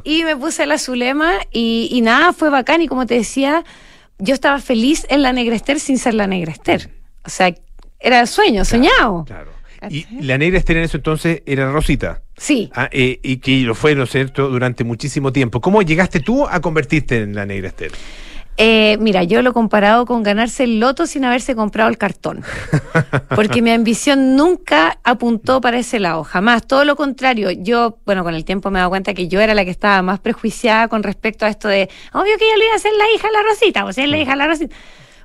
[0.03, 3.63] y me puse la Zulema y, y nada, fue bacán y como te decía,
[4.19, 6.89] yo estaba feliz en la Negra Esther sin ser la Negra Esther.
[7.25, 7.53] O sea,
[7.99, 9.25] era el sueño, soñado.
[9.89, 12.21] Y la negra Esther en eso entonces era Rosita.
[12.43, 12.69] Sí.
[12.75, 15.61] Ah, eh, y que lo fue, ¿no es cierto?, durante muchísimo tiempo.
[15.61, 17.93] ¿Cómo llegaste tú a convertirte en la negra Esther?
[18.57, 22.43] Eh, mira, yo lo he comparado con ganarse el loto sin haberse comprado el cartón.
[23.33, 26.67] Porque mi ambición nunca apuntó para ese lado, jamás.
[26.67, 29.53] Todo lo contrario, yo, bueno, con el tiempo me he dado cuenta que yo era
[29.53, 32.75] la que estaba más prejuiciada con respecto a esto de, obvio que yo le iba
[32.75, 34.75] a ser la hija a la Rosita, o sea, la hija a la Rosita.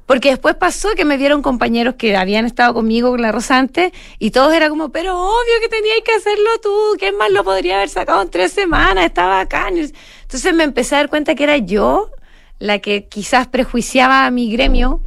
[0.09, 3.92] Porque después pasó que me vieron compañeros que habían estado conmigo con la Rosa antes
[4.18, 7.76] y todos era como, pero obvio que tenías que hacerlo tú, ¿quién más lo podría
[7.76, 9.04] haber sacado en tres semanas?
[9.04, 9.68] Estaba acá.
[9.68, 12.11] Entonces me empecé a dar cuenta que era yo
[12.59, 15.02] la que quizás prejuiciaba a mi gremio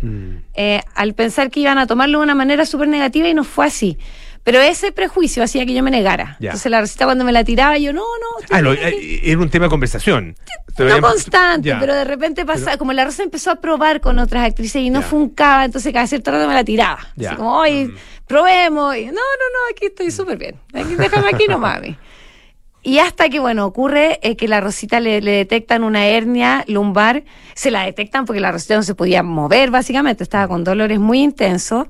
[0.54, 3.66] eh, al pensar que iban a tomarlo de una manera súper negativa y no fue
[3.66, 3.98] así.
[4.44, 6.36] Pero ese prejuicio hacía que yo me negara.
[6.40, 6.50] Ya.
[6.50, 8.46] Entonces la receta cuando me la tiraba, yo no, no.
[8.50, 8.96] Ah, lo- bien aquí".
[8.98, 10.36] eh, era un tema de conversación.
[10.80, 11.80] No constante, Ya.
[11.80, 15.02] pero de repente pasaba, como la Rosa empezó a probar con otras actrices y no
[15.02, 17.00] funcaba, entonces cada cierto rato me la tiraba.
[17.16, 17.30] Ya.
[17.30, 17.92] Así como, oye,
[18.26, 18.96] probemos.
[18.96, 20.56] Y, no, no, no, aquí estoy súper bien.
[20.74, 21.98] Aquí, déjame aquí no mami.
[22.84, 27.24] Y hasta que, bueno, ocurre eh, que la Rosita le, le detectan una hernia lumbar,
[27.54, 31.20] se la detectan porque la Rosita no se podía mover, básicamente, estaba con dolores muy
[31.22, 31.86] intensos.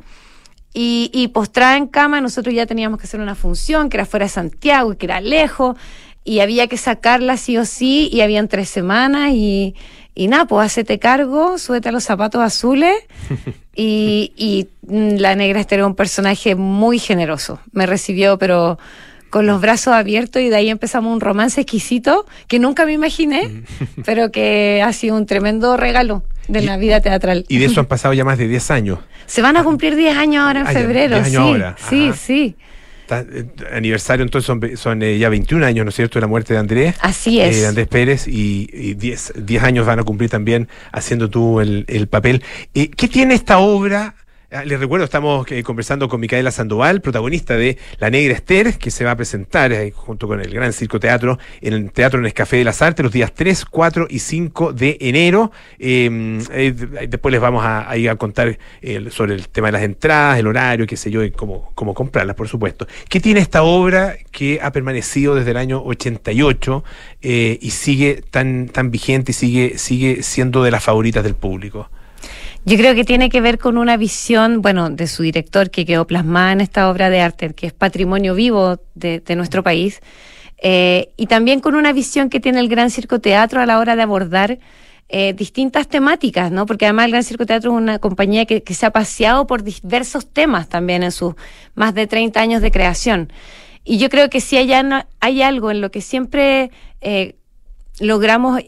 [0.73, 4.25] Y, y postrada en cama, nosotros ya teníamos que hacer una función que era fuera
[4.25, 5.75] de Santiago y que era lejos,
[6.23, 9.75] y había que sacarla sí o sí, y habían tres semanas, y,
[10.15, 12.95] y nada, pues hacete cargo, súbete a los zapatos azules,
[13.75, 17.59] y, y mm, la negra este era un personaje muy generoso.
[17.73, 18.79] Me recibió, pero
[19.29, 23.63] con los brazos abiertos, y de ahí empezamos un romance exquisito que nunca me imaginé,
[24.05, 27.45] pero que ha sido un tremendo regalo de la vida teatral.
[27.47, 28.99] Y de eso han pasado ya más de 10 años.
[29.25, 31.35] Se van a cumplir 10 años ahora en Ah, ya, febrero, 10 sí.
[31.35, 32.17] ahora, Sí, ajá.
[32.17, 32.55] sí.
[33.13, 36.53] Eh, aniversario, entonces son, son eh, ya 21 años, ¿no es cierto?, de la muerte
[36.53, 36.95] de Andrés.
[37.01, 37.57] Así es.
[37.57, 41.59] Eh, de Andrés Pérez, y, y 10, 10 años van a cumplir también haciendo tú
[41.59, 42.41] el, el papel.
[42.73, 44.15] Eh, ¿Qué tiene esta obra?
[44.53, 48.91] Ah, Les recuerdo, estamos eh, conversando con Micaela Sandoval, protagonista de La Negra Esther, que
[48.91, 52.57] se va a presentar eh, junto con el Gran Circo Teatro en el Teatro Nescafé
[52.57, 55.53] de las Artes los días 3, 4 y 5 de enero.
[55.79, 56.73] Eh, eh,
[57.07, 58.59] después les vamos a, ir a contar
[59.11, 62.35] sobre el tema de las entradas, el horario, qué sé yo, y cómo, cómo comprarlas,
[62.35, 62.87] por supuesto.
[63.07, 66.83] ¿Qué tiene esta obra que ha permanecido desde el año 88
[67.21, 71.89] eh, y sigue tan, tan vigente y sigue, sigue siendo de las favoritas del público?
[72.63, 76.05] Yo creo que tiene que ver con una visión, bueno, de su director que quedó
[76.05, 79.99] plasmada en esta obra de arte, que es patrimonio vivo de, nuestro país,
[80.61, 83.95] eh, y también con una visión que tiene el Gran Circo Teatro a la hora
[83.95, 84.59] de abordar
[85.09, 86.67] eh, distintas temáticas, ¿no?
[86.67, 90.27] Porque además el Gran Circo Teatro es una compañía que, se ha paseado por diversos
[90.31, 91.33] temas también en sus
[91.73, 93.33] más de 30 años de creación.
[93.83, 94.71] Y yo creo que si hay,
[95.19, 96.69] hay algo en lo que siempre
[97.01, 97.37] eh,
[97.99, 98.61] logramos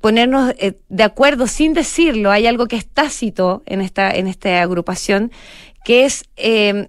[0.00, 4.62] ponernos eh, de acuerdo sin decirlo, hay algo que es tácito en esta, en esta
[4.62, 5.30] agrupación,
[5.84, 6.88] que es eh,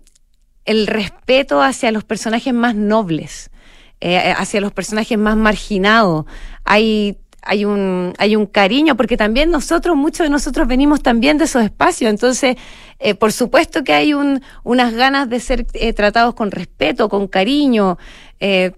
[0.65, 3.51] el respeto hacia los personajes más nobles,
[3.99, 6.25] eh, hacia los personajes más marginados.
[6.63, 11.45] Hay hay un, hay un cariño, porque también nosotros, muchos de nosotros venimos también de
[11.45, 12.55] esos espacios, entonces,
[12.99, 17.27] eh, por supuesto que hay un, unas ganas de ser eh, tratados con respeto, con
[17.27, 17.97] cariño,
[18.39, 18.73] eh,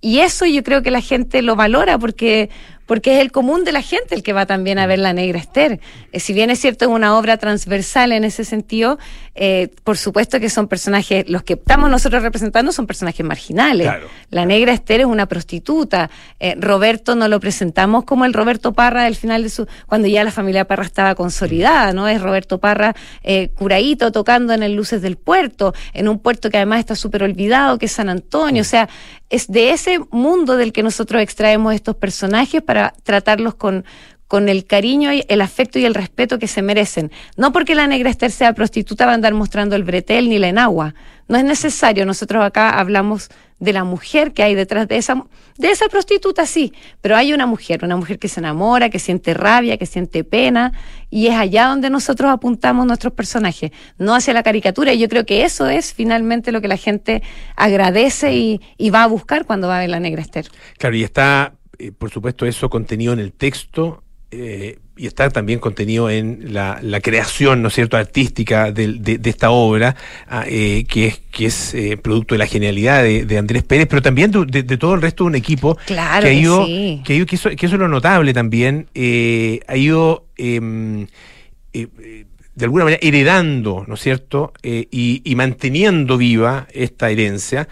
[0.00, 2.48] y eso yo creo que la gente lo valora porque,
[2.86, 5.38] porque es el común de la gente el que va también a ver La Negra
[5.38, 5.80] Esther.
[6.12, 8.98] Eh, si bien es cierto, es una obra transversal en ese sentido,
[9.34, 13.86] eh, por supuesto que son personajes, los que estamos nosotros representando son personajes marginales.
[13.86, 14.08] Claro.
[14.30, 16.10] La Negra Esther es una prostituta.
[16.40, 20.24] Eh, Roberto no lo presentamos como el Roberto Parra del final de su, cuando ya
[20.24, 22.08] la familia Parra estaba consolidada, ¿no?
[22.08, 26.56] Es Roberto Parra eh, curadito tocando en el Luces del Puerto, en un puerto que
[26.56, 28.62] además está súper olvidado, que es San Antonio.
[28.62, 28.88] O sea,
[29.28, 33.84] es de ese mundo del que nosotros extraemos estos personajes para tratarlos con,
[34.28, 37.12] con el cariño, y el afecto y el respeto que se merecen.
[37.36, 40.48] No porque la negra Esther sea prostituta va a andar mostrando el bretel ni la
[40.48, 40.94] enagua.
[41.28, 42.06] No es necesario.
[42.06, 45.24] Nosotros acá hablamos de la mujer que hay detrás de esa,
[45.56, 49.32] de esa prostituta, sí, pero hay una mujer, una mujer que se enamora, que siente
[49.32, 50.72] rabia, que siente pena,
[51.08, 55.24] y es allá donde nosotros apuntamos nuestros personajes, no hacia la caricatura, y yo creo
[55.24, 57.22] que eso es finalmente lo que la gente
[57.56, 60.48] agradece y, y va a buscar cuando va a ver la negra Esther.
[60.76, 65.58] Claro, y está, eh, por supuesto, eso contenido en el texto eh, y está también
[65.60, 69.94] contenido en la, la creación, ¿no es cierto?, artística de, de esta obra,
[70.26, 73.86] ah, eh, que es, que es eh, producto de la genialidad de, de Andrés Pérez,
[73.88, 77.02] pero también de, todo el resto de un equipo Claro que ha que ido, sí.
[77.04, 78.88] que ha ido- que eso, que eso es lo notable también,
[79.68, 81.06] ha ido em,
[81.72, 87.68] de alguna manera heredando, ¿no es cierto?, y, y manteniendo viva esta herencia.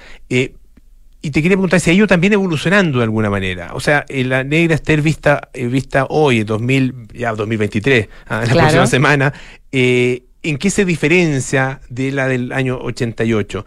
[1.26, 3.70] Y te quería preguntar si ha ido también evolucionando de alguna manera.
[3.72, 8.40] O sea, eh, la negra Esther vista, eh, vista hoy, en 2000, ya 2023, ah,
[8.40, 8.58] la Claro.
[8.60, 9.32] próxima semana,
[9.72, 13.64] eh, ¿en qué se diferencia de la del año 88?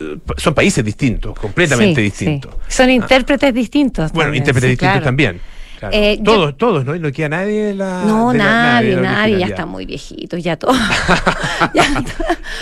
[0.00, 2.54] Eh, Son países distintos, completamente Sí, distintos.
[2.66, 2.74] sí.
[2.76, 4.10] Son intérpretes distintos.
[4.12, 5.04] Bueno, también, intérpretes sí, distintos claro.
[5.04, 5.40] también.
[5.78, 5.94] Claro.
[5.96, 6.94] Eh, yo- todos, todos, ¿no?
[6.94, 8.04] Y no queda nadie de la.
[8.04, 10.72] no, de nadie, la nadie, ya está muy viejito, ya todo.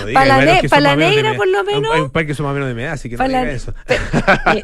[0.06, 1.94] No Para la, ne- pa' negra, por lo menos.
[1.94, 3.50] Hay un par que son más o menos de mi edad, así que no la-
[3.50, 3.74] eso.
[4.54, 4.62] Eh,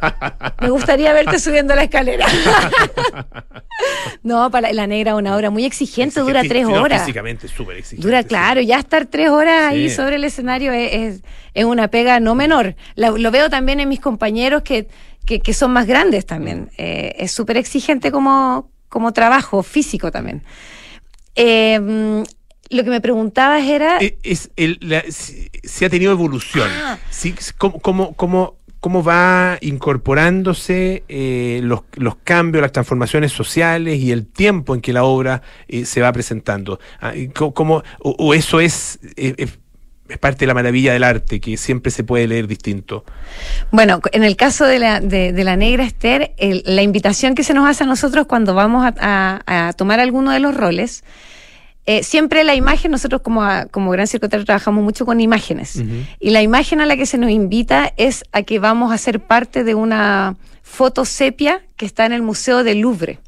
[0.61, 2.27] Me gustaría verte subiendo la escalera.
[4.23, 7.03] no, para la, negra una obra muy exigente, dura tres no, horas.
[7.03, 8.07] Físicamente, súper exigente.
[8.07, 8.29] Dura, sí.
[8.29, 11.23] claro, ya estar tres horas ahí sobre el escenario es, es,
[11.55, 12.75] es una pega no menor.
[12.95, 14.89] La- lo veo también en mis compañeros que,
[15.29, 16.71] que, que son más grandes también.
[16.79, 20.43] Eh, es súper exigente como, como trabajo físico también.
[21.37, 22.23] Eh, mm,
[22.71, 23.99] lo que me preguntabas era...
[24.01, 26.69] Eh, Es el, la- si, si ha tenido evolución.
[26.83, 26.99] Ah.
[27.11, 34.11] Sí, ¿Cómo, cómo, cómo, cómo va incorporándose eh, los, los cambios, las transformaciones sociales y
[34.13, 36.81] el tiempo en que la obra eh, se va presentando?
[37.01, 39.59] Ah, cómo- o, o eso es, es,
[40.09, 43.05] es parte de la maravilla del arte, que siempre se puede leer distinto.
[43.71, 47.45] Bueno, en el caso de la, de, de la negra Esther, el- la invitación que
[47.45, 48.95] se nos hace a nosotros cuando vamos a,
[49.47, 51.05] a- a tomar alguno de los roles,
[51.87, 55.83] eh, siempre la imagen, nosotros como, a- como Gran Circo Teatro trabajamos mucho con imágenes.
[56.21, 59.21] Y la imagen a la que se nos invita es a que vamos a ser
[59.21, 63.21] parte de una foto sepia que está en el Museo del Louvre.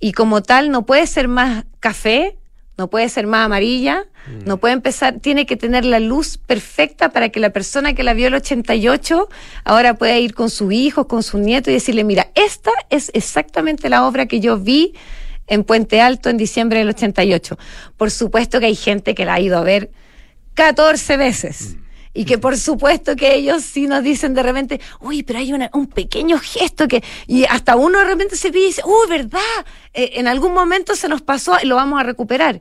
[0.00, 2.36] Y como tal, no puede ser más café,
[2.76, 4.04] no puede ser más amarilla,
[4.46, 8.14] no puede empezar, tiene que tener la luz perfecta para que la persona que la
[8.14, 9.28] vio el 88
[9.64, 13.88] ahora pueda ir con sus hijos, con sus nietos y decirle, mira, esta es exactamente
[13.88, 14.94] la obra que yo vi
[15.46, 17.58] en Puente Alto en diciembre del 88.
[17.96, 19.90] Por supuesto que hay gente que la ha ido a ver
[20.54, 21.76] 14 veces.
[22.16, 25.68] Y que por supuesto que ellos sí nos dicen de repente, uy, pero hay una-
[25.74, 29.40] un pequeño gesto que, y hasta uno de repente se pide y dice, uy, ¿verdad?
[29.92, 32.60] Eh, en algún momento se nos pasó y lo vamos a recuperar.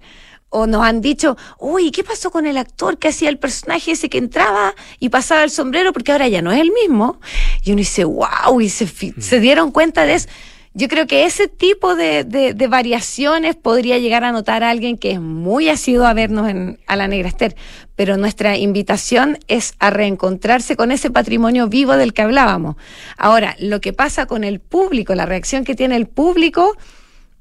[0.49, 4.07] O nos han dicho, uy, ¿qué pasó con el actor que hacía el personaje ese
[4.09, 5.93] que entraba y pasaba el sombrero?
[5.93, 7.19] Porque ahora ya no es el mismo.
[7.63, 10.29] Y uno dice, wow, y se, fi- se dieron cuenta de eso.
[10.75, 15.11] Yo creo que ese tipo de, de- variaciones podría llegar a notar a alguien que
[15.11, 17.55] es muy asiduo a vernos en, a la Negra Esther,
[17.95, 22.75] pero nuestra invitación es a reencontrarse con ese patrimonio vivo del que hablábamos.
[23.17, 26.75] Ahora, lo que pasa con el público, la reacción que tiene el público,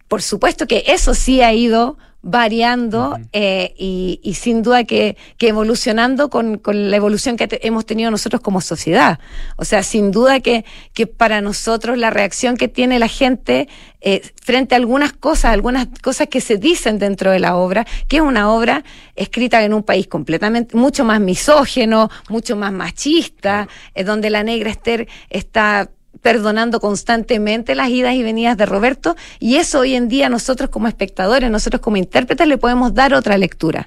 [0.08, 5.48] por supuesto que eso sí ha ido variando eh, y, y sin duda que, que
[5.48, 9.18] evolucionando con, con la evolución que te- hemos tenido nosotros como sociedad.
[9.56, 10.64] O sea, sin duda que,
[10.94, 13.68] que para nosotros la reacción que tiene la gente
[14.00, 18.16] eh, frente a algunas cosas, algunas cosas que se dicen dentro de la obra, que
[18.16, 18.84] es una obra
[19.16, 24.70] escrita en un país completamente, mucho más misógeno, mucho más machista, eh, donde la negra
[24.70, 30.28] Esther está perdonando constantemente las idas y venidas de Roberto y eso hoy en día
[30.28, 33.84] nosotros como espectadores, nosotros como intérpretes le podemos dar otra lectura.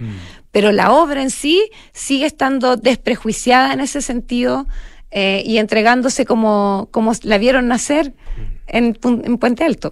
[0.52, 4.66] Pero la obra en sí sigue estando desprejuiciada en ese sentido
[5.12, 8.14] eh, y entregándose como, como la vieron nacer
[8.68, 9.92] en, Pun- en Puente Alto.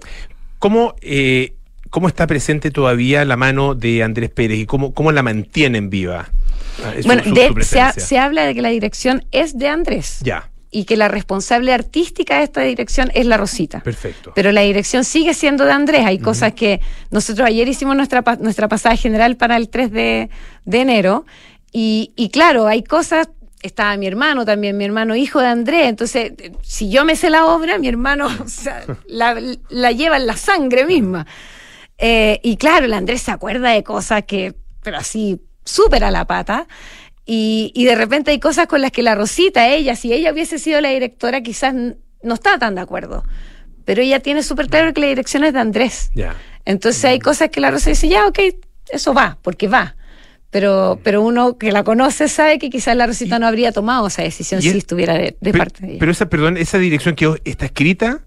[0.60, 1.54] ¿Cómo, eh,
[1.90, 6.30] ¿Cómo está presente todavía la mano de Andrés Pérez y cómo, cómo la mantienen viva?
[6.84, 9.68] Ah, bueno, su- de- su se, ha- se habla de que la dirección es de
[9.68, 13.82] Andrés Ya, y que la responsable artística de esta dirección es la Rosita.
[13.82, 14.32] perfecto.
[14.36, 16.06] Pero la dirección sigue siendo de Andrés.
[16.06, 20.30] Hay cosas que nosotros ayer hicimos nuestra, nuestra pasada general para el 3 de,
[20.66, 21.26] de enero.
[21.72, 23.30] Y, y claro, hay cosas.
[23.62, 25.88] Estaba mi hermano también, mi hermano hijo de Andrés.
[25.88, 30.18] Entonces, eh, si yo me sé la obra, mi hermano o sea, la, la lleva
[30.18, 31.28] en la sangre misma.
[32.00, 36.26] Eh, y claro, el Andrés se acuerda de cosas que, pero así, súper a la
[36.26, 36.68] pata.
[37.26, 40.60] Y, y de repente hay cosas con las que la Rosita, ella, si ella hubiese
[40.60, 43.24] sido la directora, quizás no está tan de acuerdo.
[43.86, 46.10] Pero ella tiene súper claro que la dirección es de Andrés.
[46.14, 46.36] Ya.
[46.66, 48.40] Entonces hay cosas que la Rosa dice, ya, ok,
[48.92, 49.96] eso va, porque va.
[50.50, 54.22] Pero, pero uno que la conoce sabe que quizás la Rosita no habría tomado esa
[54.22, 56.00] decisión si es- estuviera de, de Pe- parte de ella.
[56.00, 58.22] Pero esa, perdón, esa dirección que está escrita.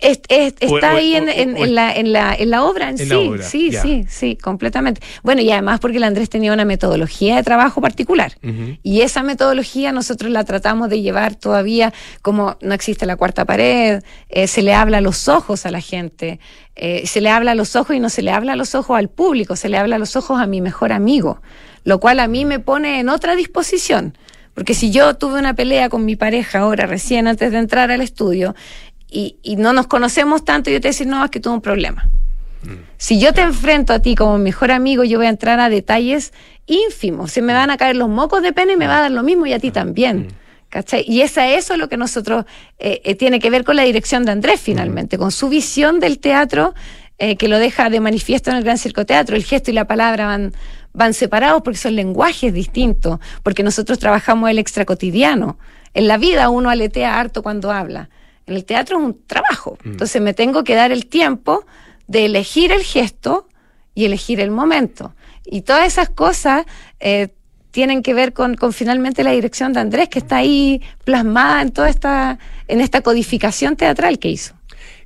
[0.00, 0.20] Es-
[0.60, 2.98] está o- ahí en, o- en- o- en la, en, la, en la obra en,
[2.98, 5.00] sí, obra, sí, sí, sí, completamente.
[5.22, 8.32] Bueno, y además porque el Andrés tenía una metodología de trabajo particular.
[8.82, 11.92] Y esa metodología nosotros la tratamos de llevar todavía
[12.22, 15.80] como no existe la cuarta pared, eh, se le habla a los ojos a la
[15.80, 16.38] gente,
[16.76, 18.98] eh, se le habla a los ojos y no se le habla a los ojos
[18.98, 21.40] al público, se le habla a los ojos a mi mejor amigo,
[21.84, 24.18] lo cual a mí me pone en otra disposición.
[24.54, 28.00] Porque si yo tuve una pelea con mi pareja ahora, recién antes de entrar al
[28.00, 28.54] estudio,
[29.14, 32.10] y, y no nos conocemos tanto, yo te decir, no, es que tuve un problema.
[32.96, 36.32] Si yo te enfrento a ti como mejor amigo, yo voy a entrar a detalles
[36.66, 37.30] ínfimos.
[37.30, 39.22] Se me van a caer los mocos de pena y me va a dar lo
[39.22, 40.28] mismo y a ti también.
[40.70, 41.04] ¿Cachai?
[41.06, 42.46] Y esa, eso es lo que nosotros
[42.78, 46.18] eh, eh, tiene que ver con la dirección de Andrés finalmente, con su visión del
[46.18, 46.74] teatro
[47.18, 49.36] eh, que lo deja de manifiesto en el Gran Circo Teatro.
[49.36, 50.52] El gesto y la palabra van,
[50.92, 55.58] van separados porque son lenguajes distintos, porque nosotros trabajamos el extracotidiano.
[55.92, 58.08] En la vida uno aletea harto cuando habla.
[58.46, 59.78] En el teatro es un trabajo.
[59.84, 61.64] Entonces me tengo que dar el tiempo
[62.06, 63.48] de elegir el gesto
[63.94, 65.14] y elegir el momento.
[65.44, 66.66] Y todas esas cosas
[67.00, 67.28] eh,
[67.70, 71.72] tienen que ver con, con finalmente la dirección de Andrés, que está ahí plasmada en
[71.72, 72.38] toda esta,
[72.68, 74.54] en esta codificación teatral que hizo.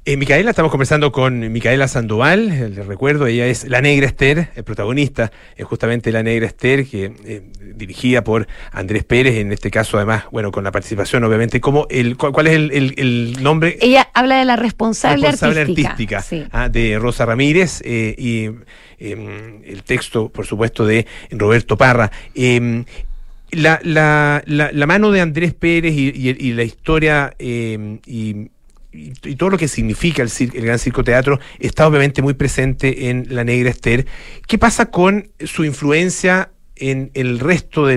[0.04, 4.64] Eh, Micaela, estamos conversando con Micaela Sandoval, les recuerdo, ella es La Negra Esther, el
[4.64, 7.42] protagonista es justamente La Negra Esther, que eh,
[7.74, 12.16] dirigida por Andrés Pérez, en este caso además, bueno, con la participación obviamente, como el,
[12.16, 13.76] cu- ¿cuál es el, el- el nombre?
[13.82, 15.90] Ella habla de la responsable, responsable artística.
[15.90, 16.44] artística, Sí.
[16.52, 18.44] ah, de Rosa Ramírez eh, y
[18.98, 22.10] em, el texto, por supuesto, de Roberto Parra.
[22.34, 22.84] Em,
[23.50, 28.48] la, la, la, la mano de Andrés Pérez y, y- y la historia em, y,
[28.92, 33.26] y- todo lo que significa el, el Gran Circo Teatro está obviamente muy presente en
[33.30, 34.06] La Negra Esther.
[34.46, 37.94] ¿Qué pasa con su influencia en el resto de-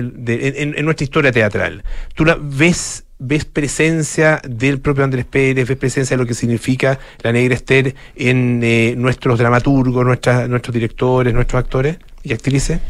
[0.56, 1.84] en, nuestra historia teatral?
[2.14, 7.32] ¿Tú ves, ves presencia del propio Andrés Pérez, ves presencia de lo que significa La
[7.32, 12.80] Negra Esther en eh, nuestros dramaturgos, nuestras, nuestros directores, nuestros actores y actrices?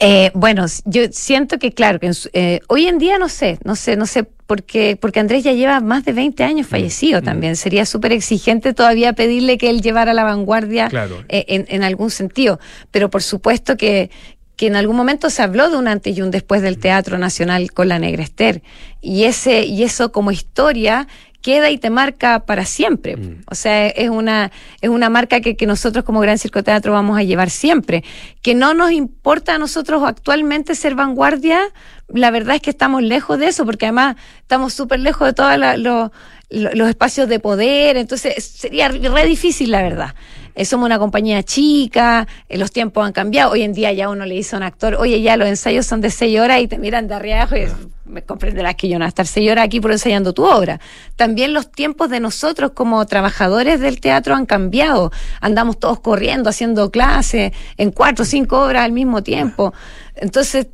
[0.00, 3.96] Eh, bueno, yo siento que, claro, que eh, hoy en día no sé, no sé,
[3.96, 7.56] no sé, porque, porque Andrés ya lleva más de 20 años fallecido también.
[7.56, 11.24] Sería súper exigente todavía pedirle que él llevara la vanguardia Claro.
[11.28, 12.60] eh, en, en algún sentido.
[12.90, 14.10] Pero por supuesto que,
[14.56, 17.72] que en algún momento se habló de un antes y un después del Teatro Nacional
[17.72, 18.62] con la Negra Esther.
[19.00, 21.08] Y, ese, y eso como historia
[21.44, 23.18] queda y te marca para siempre.
[23.50, 27.18] O sea, es una, es una marca que, que nosotros como Gran Circo Teatro vamos
[27.18, 28.02] a llevar siempre.
[28.40, 31.60] Que no nos importa a nosotros actualmente ser vanguardia,
[32.08, 36.10] la verdad es que estamos lejos de eso, porque además estamos súper lejos de todos
[36.48, 40.14] los espacios de poder, entonces sería re difícil, la verdad.
[40.54, 43.52] Eh, somos una compañía chica, eh, los tiempos han cambiado.
[43.52, 46.00] Hoy en día ya uno le dice a un actor, oye, ya los ensayos son
[46.00, 47.66] de seis horas y te miran de arriba y
[48.04, 50.80] me comprenderás que yo no voy a estar seis horas aquí por ensayando tu obra.
[51.16, 55.10] También los tiempos de nosotros como trabajadores del teatro han cambiado.
[55.40, 59.74] Andamos todos corriendo, haciendo clases en cuatro o cinco obras al mismo tiempo.
[60.14, 60.68] Entonces,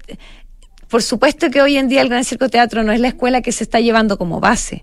[0.91, 3.53] por supuesto que hoy en día el Gran Circo Teatro no es la escuela que
[3.53, 4.83] se está llevando como base.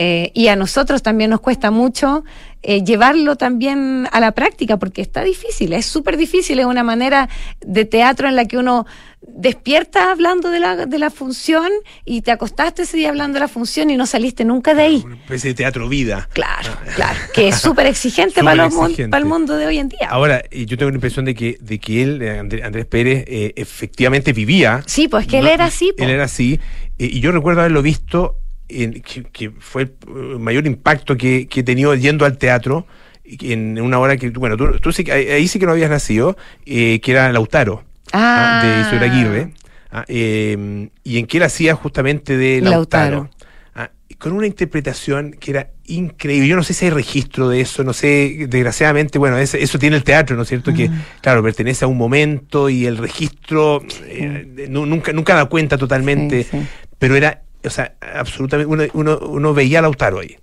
[0.00, 2.22] Eh, y a nosotros también nos cuesta mucho
[2.62, 7.28] eh, llevarlo también a la práctica, porque está difícil, es súper difícil, es una manera
[7.66, 8.86] de teatro en la que uno
[9.20, 11.68] despierta hablando de la, de la función
[12.04, 15.02] y te acostaste ese día hablando de la función y no saliste nunca de ahí.
[15.04, 16.28] Una especie de teatro vida.
[16.32, 19.08] Claro, claro, que es súper exigente para, exigente.
[19.08, 20.08] para el mundo de hoy en día.
[20.10, 23.52] Ahora, eh, yo tengo la impresión de que, de que él, eh, Andrés, Pérez, eh,
[23.56, 24.82] efectivamente vivía.
[24.86, 25.92] Sí, pues que él era así.
[25.96, 26.04] po.
[26.04, 26.60] Él era así.
[26.98, 28.36] eh, y yo recuerdo haberlo visto,
[28.68, 32.86] en, que, que fue el eh, mayor impacto que, que he tenido yendo al teatro,
[33.24, 36.36] en una hora que, bueno, tú, tú sí, ahí ahí sí que no habías nacido,
[36.66, 38.60] eh, que era Lautaro, Ah.
[38.64, 39.52] de Isabel Aguirre,
[39.90, 43.28] ah, eh, y en que él hacía justamente de Lautaro.
[43.74, 46.48] Ah, con una interpretación que era increíble.
[46.48, 50.04] Yo no sé si hay registro de eso, no sé, desgraciadamente, bueno, eso tiene el
[50.04, 50.72] teatro, ¿no es cierto?
[50.72, 50.90] Que,
[51.20, 56.44] claro, pertenece a un momento y el registro eh, nu- nunca, nunca da cuenta totalmente,
[56.44, 56.66] Sí, sí.
[56.98, 60.36] pero era, o sea, absolutamente, uno, uno, uno veía a Lautaro ahí,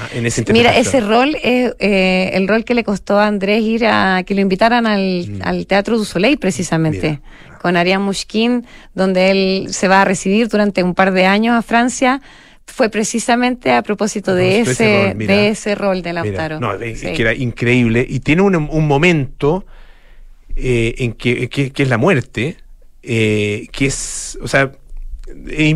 [0.00, 3.62] ah, en esa Mira, ese rol es eh, el rol que le costó a Andrés
[3.62, 5.40] ir a que lo invitaran al, Mm.
[5.42, 7.20] al Teatro du Soleil, precisamente,
[7.60, 11.62] con Ariane Mushkin, donde él se va a residir durante un par de años a
[11.62, 12.20] Francia.
[12.66, 16.60] Fue precisamente a propósito de ese ese, rol, de ese rol de Mira, Lautaro.
[16.60, 17.12] no, es Sí.
[17.12, 18.06] que era increíble.
[18.08, 19.66] Y tiene un, un momento
[20.56, 22.56] eh, en que, que- que es la muerte,
[23.02, 24.72] eh, que es, o sea,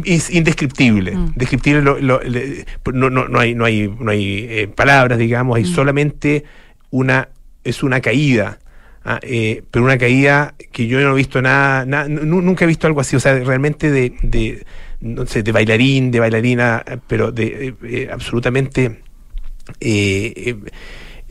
[0.05, 1.16] es indescriptible.
[1.16, 1.32] Mm.
[1.34, 5.57] Descriptible lo- lo- le- no, no, no hay, no hay, no hay eh, palabras, digamos,
[5.57, 5.74] hay Mm.
[5.74, 6.44] solamente
[6.90, 7.28] una,
[7.64, 8.59] es una caída.
[9.05, 12.68] ah, eh, pero una caída que yo no he visto nada, nada nu- nunca he
[12.68, 14.64] visto algo así, o sea, realmente de, de
[15.01, 19.01] no sé, de bailarín, de bailarina, pero de eh, eh, absolutamente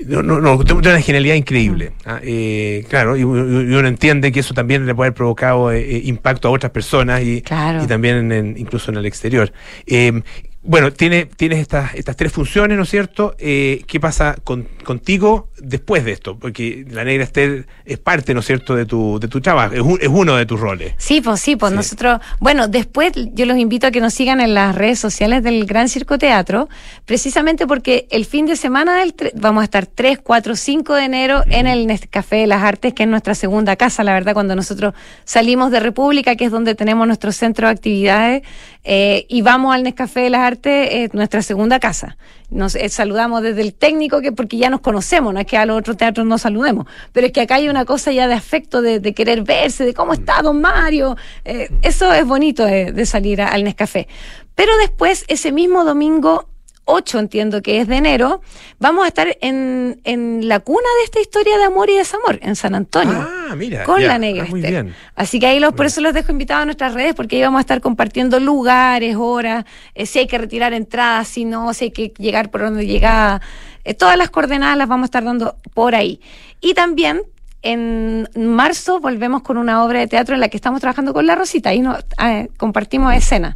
[0.06, 1.92] no, no, no, de una genialidad increíble.
[2.06, 5.80] ah, eh, claro, y, y uno entiende que eso también le puede haber provocado eh,
[5.98, 7.84] eh, impacto a otras personas y, Claro.
[7.84, 9.52] y también en- en- incluso en el exterior.
[9.86, 10.22] Eh,
[10.68, 13.36] bueno, tiene, tienes estas, estas tres funciones, ¿no es cierto?
[13.40, 16.38] Eh, ¿Qué pasa con- contigo después de esto?
[16.38, 19.82] Porque la negra Esther es parte, ¿no es cierto?, de tu, de tu trabajo, es,
[19.82, 20.94] un- es uno de tus roles.
[20.98, 21.76] Sí, pues sí, pues Sí.
[21.78, 25.66] nosotros, bueno, después yo los invito a que nos sigan en las redes sociales del
[25.66, 26.68] Gran Circo Teatro,
[27.06, 31.44] precisamente porque el fin de semana del vamos a estar 3, 4, 5 de enero
[31.50, 34.94] en el Café de las Artes, que es nuestra segunda casa, la verdad, cuando nosotros
[35.24, 38.44] salimos de República, que es donde tenemos nuestro centro de actividades,
[38.84, 42.18] eh, y vamos al Nescafé de las Artes, eh, nuestra segunda casa.
[42.50, 45.66] Nos eh, saludamos desde el técnico, que porque ya nos conocemos, no es que a
[45.66, 48.82] los otros teatros no saludemos, pero es que acá hay una cosa ya de afecto,
[48.82, 51.16] de, querer verse, de cómo está don Mario.
[51.46, 54.08] eh, eso es bonito de, salir al Nescafé.
[54.56, 56.50] Pero después, ese mismo domingo
[56.86, 58.42] 8, entiendo que es de enero,
[58.80, 62.56] vamos a estar en, en la cuna de esta historia de amor y desamor, en
[62.56, 63.18] San Antonio.
[63.18, 63.84] Ah, mira.
[63.84, 64.08] con ya.
[64.08, 64.84] la Ah, negra muy Esther.
[64.86, 64.96] bien.
[65.16, 67.60] Así que ahí los, por eso los dejo invitados a nuestras redes, porque ahí vamos
[67.60, 71.92] a estar compartiendo lugares, horas, eh, si hay que retirar entradas, si no, si hay
[71.92, 73.42] que llegar por donde llegaba.
[73.84, 76.20] Eh, todas las coordenadas las vamos a estar dando por ahí.
[76.62, 77.22] Y también
[77.64, 81.36] en marzo volvemos con una obra de teatro en la que estamos trabajando con La
[81.36, 81.70] Rosita.
[81.70, 83.56] Ahí nos, eh, compartimos escena.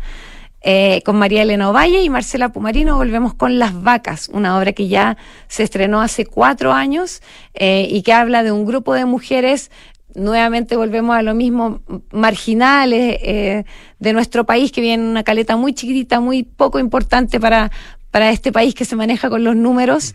[0.63, 4.87] Eh, con María Elena Ovalle y Marcela Pumarino volvemos con Las Vacas, una obra que
[4.87, 7.23] ya se estrenó hace cuatro años
[7.55, 9.71] eh, y que habla de un grupo de mujeres,
[10.13, 11.81] nuevamente volvemos a lo mismo,
[12.11, 13.63] marginales eh,
[13.99, 17.71] de nuestro país, que viene en una caleta muy chiquitita, muy poco importante para,
[18.11, 20.13] para este país que se maneja con los números.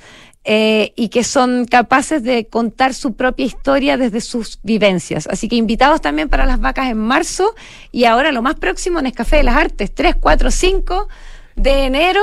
[0.48, 5.26] Eh, y que son capaces de contar su propia historia desde sus vivencias.
[5.26, 7.56] Así que invitados también para las vacas en marzo
[7.90, 11.08] y ahora lo más próximo en Escafé de las Artes, 3, 4, 5
[11.56, 12.22] de enero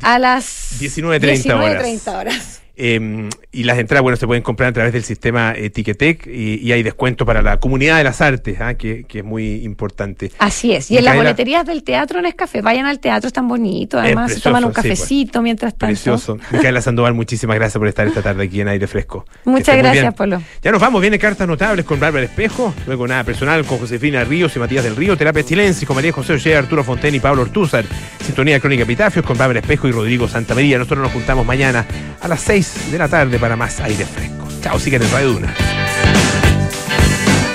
[0.00, 1.84] a las 19:30 horas.
[1.84, 2.57] 19:30 horas.
[2.80, 6.60] Eh, y las entradas, bueno, se pueden comprar a través del sistema eh, Ticketek y,
[6.62, 10.30] y hay descuento para la comunidad de las artes, ah, que, que es muy importante.
[10.38, 10.90] Así es.
[10.90, 13.98] Y en las boleterías del teatro en Escafé, vayan al teatro, es tan bonito.
[13.98, 14.84] Además, se toman un sí, pues.
[14.84, 15.86] cafecito mientras tanto.
[15.94, 16.38] Precioso.
[16.52, 19.24] Micaela Sandoval, muchísimas gracias por estar esta tarde aquí en Aire Fresco.
[19.44, 20.14] Muchas gracias.
[20.14, 20.40] Polo.
[20.62, 24.54] Ya nos vamos, viene Cartas Notables con Bárbara Espejo, luego Nada Personal con Josefina Ríos
[24.54, 27.84] y Matías del Río, Terapia Chilensis con María José Ollea, Arturo Fonten y Pablo Ortúzar,
[28.24, 30.78] Sintonía Crónica Epitafios con Bárbara Espejo y Rodrigo Santamaría.
[30.78, 31.86] Nosotros nos juntamos mañana
[32.20, 34.46] a las 6 de la tarde para más Aire Fresco.
[34.62, 35.54] Chao, sigan en Radio Duna.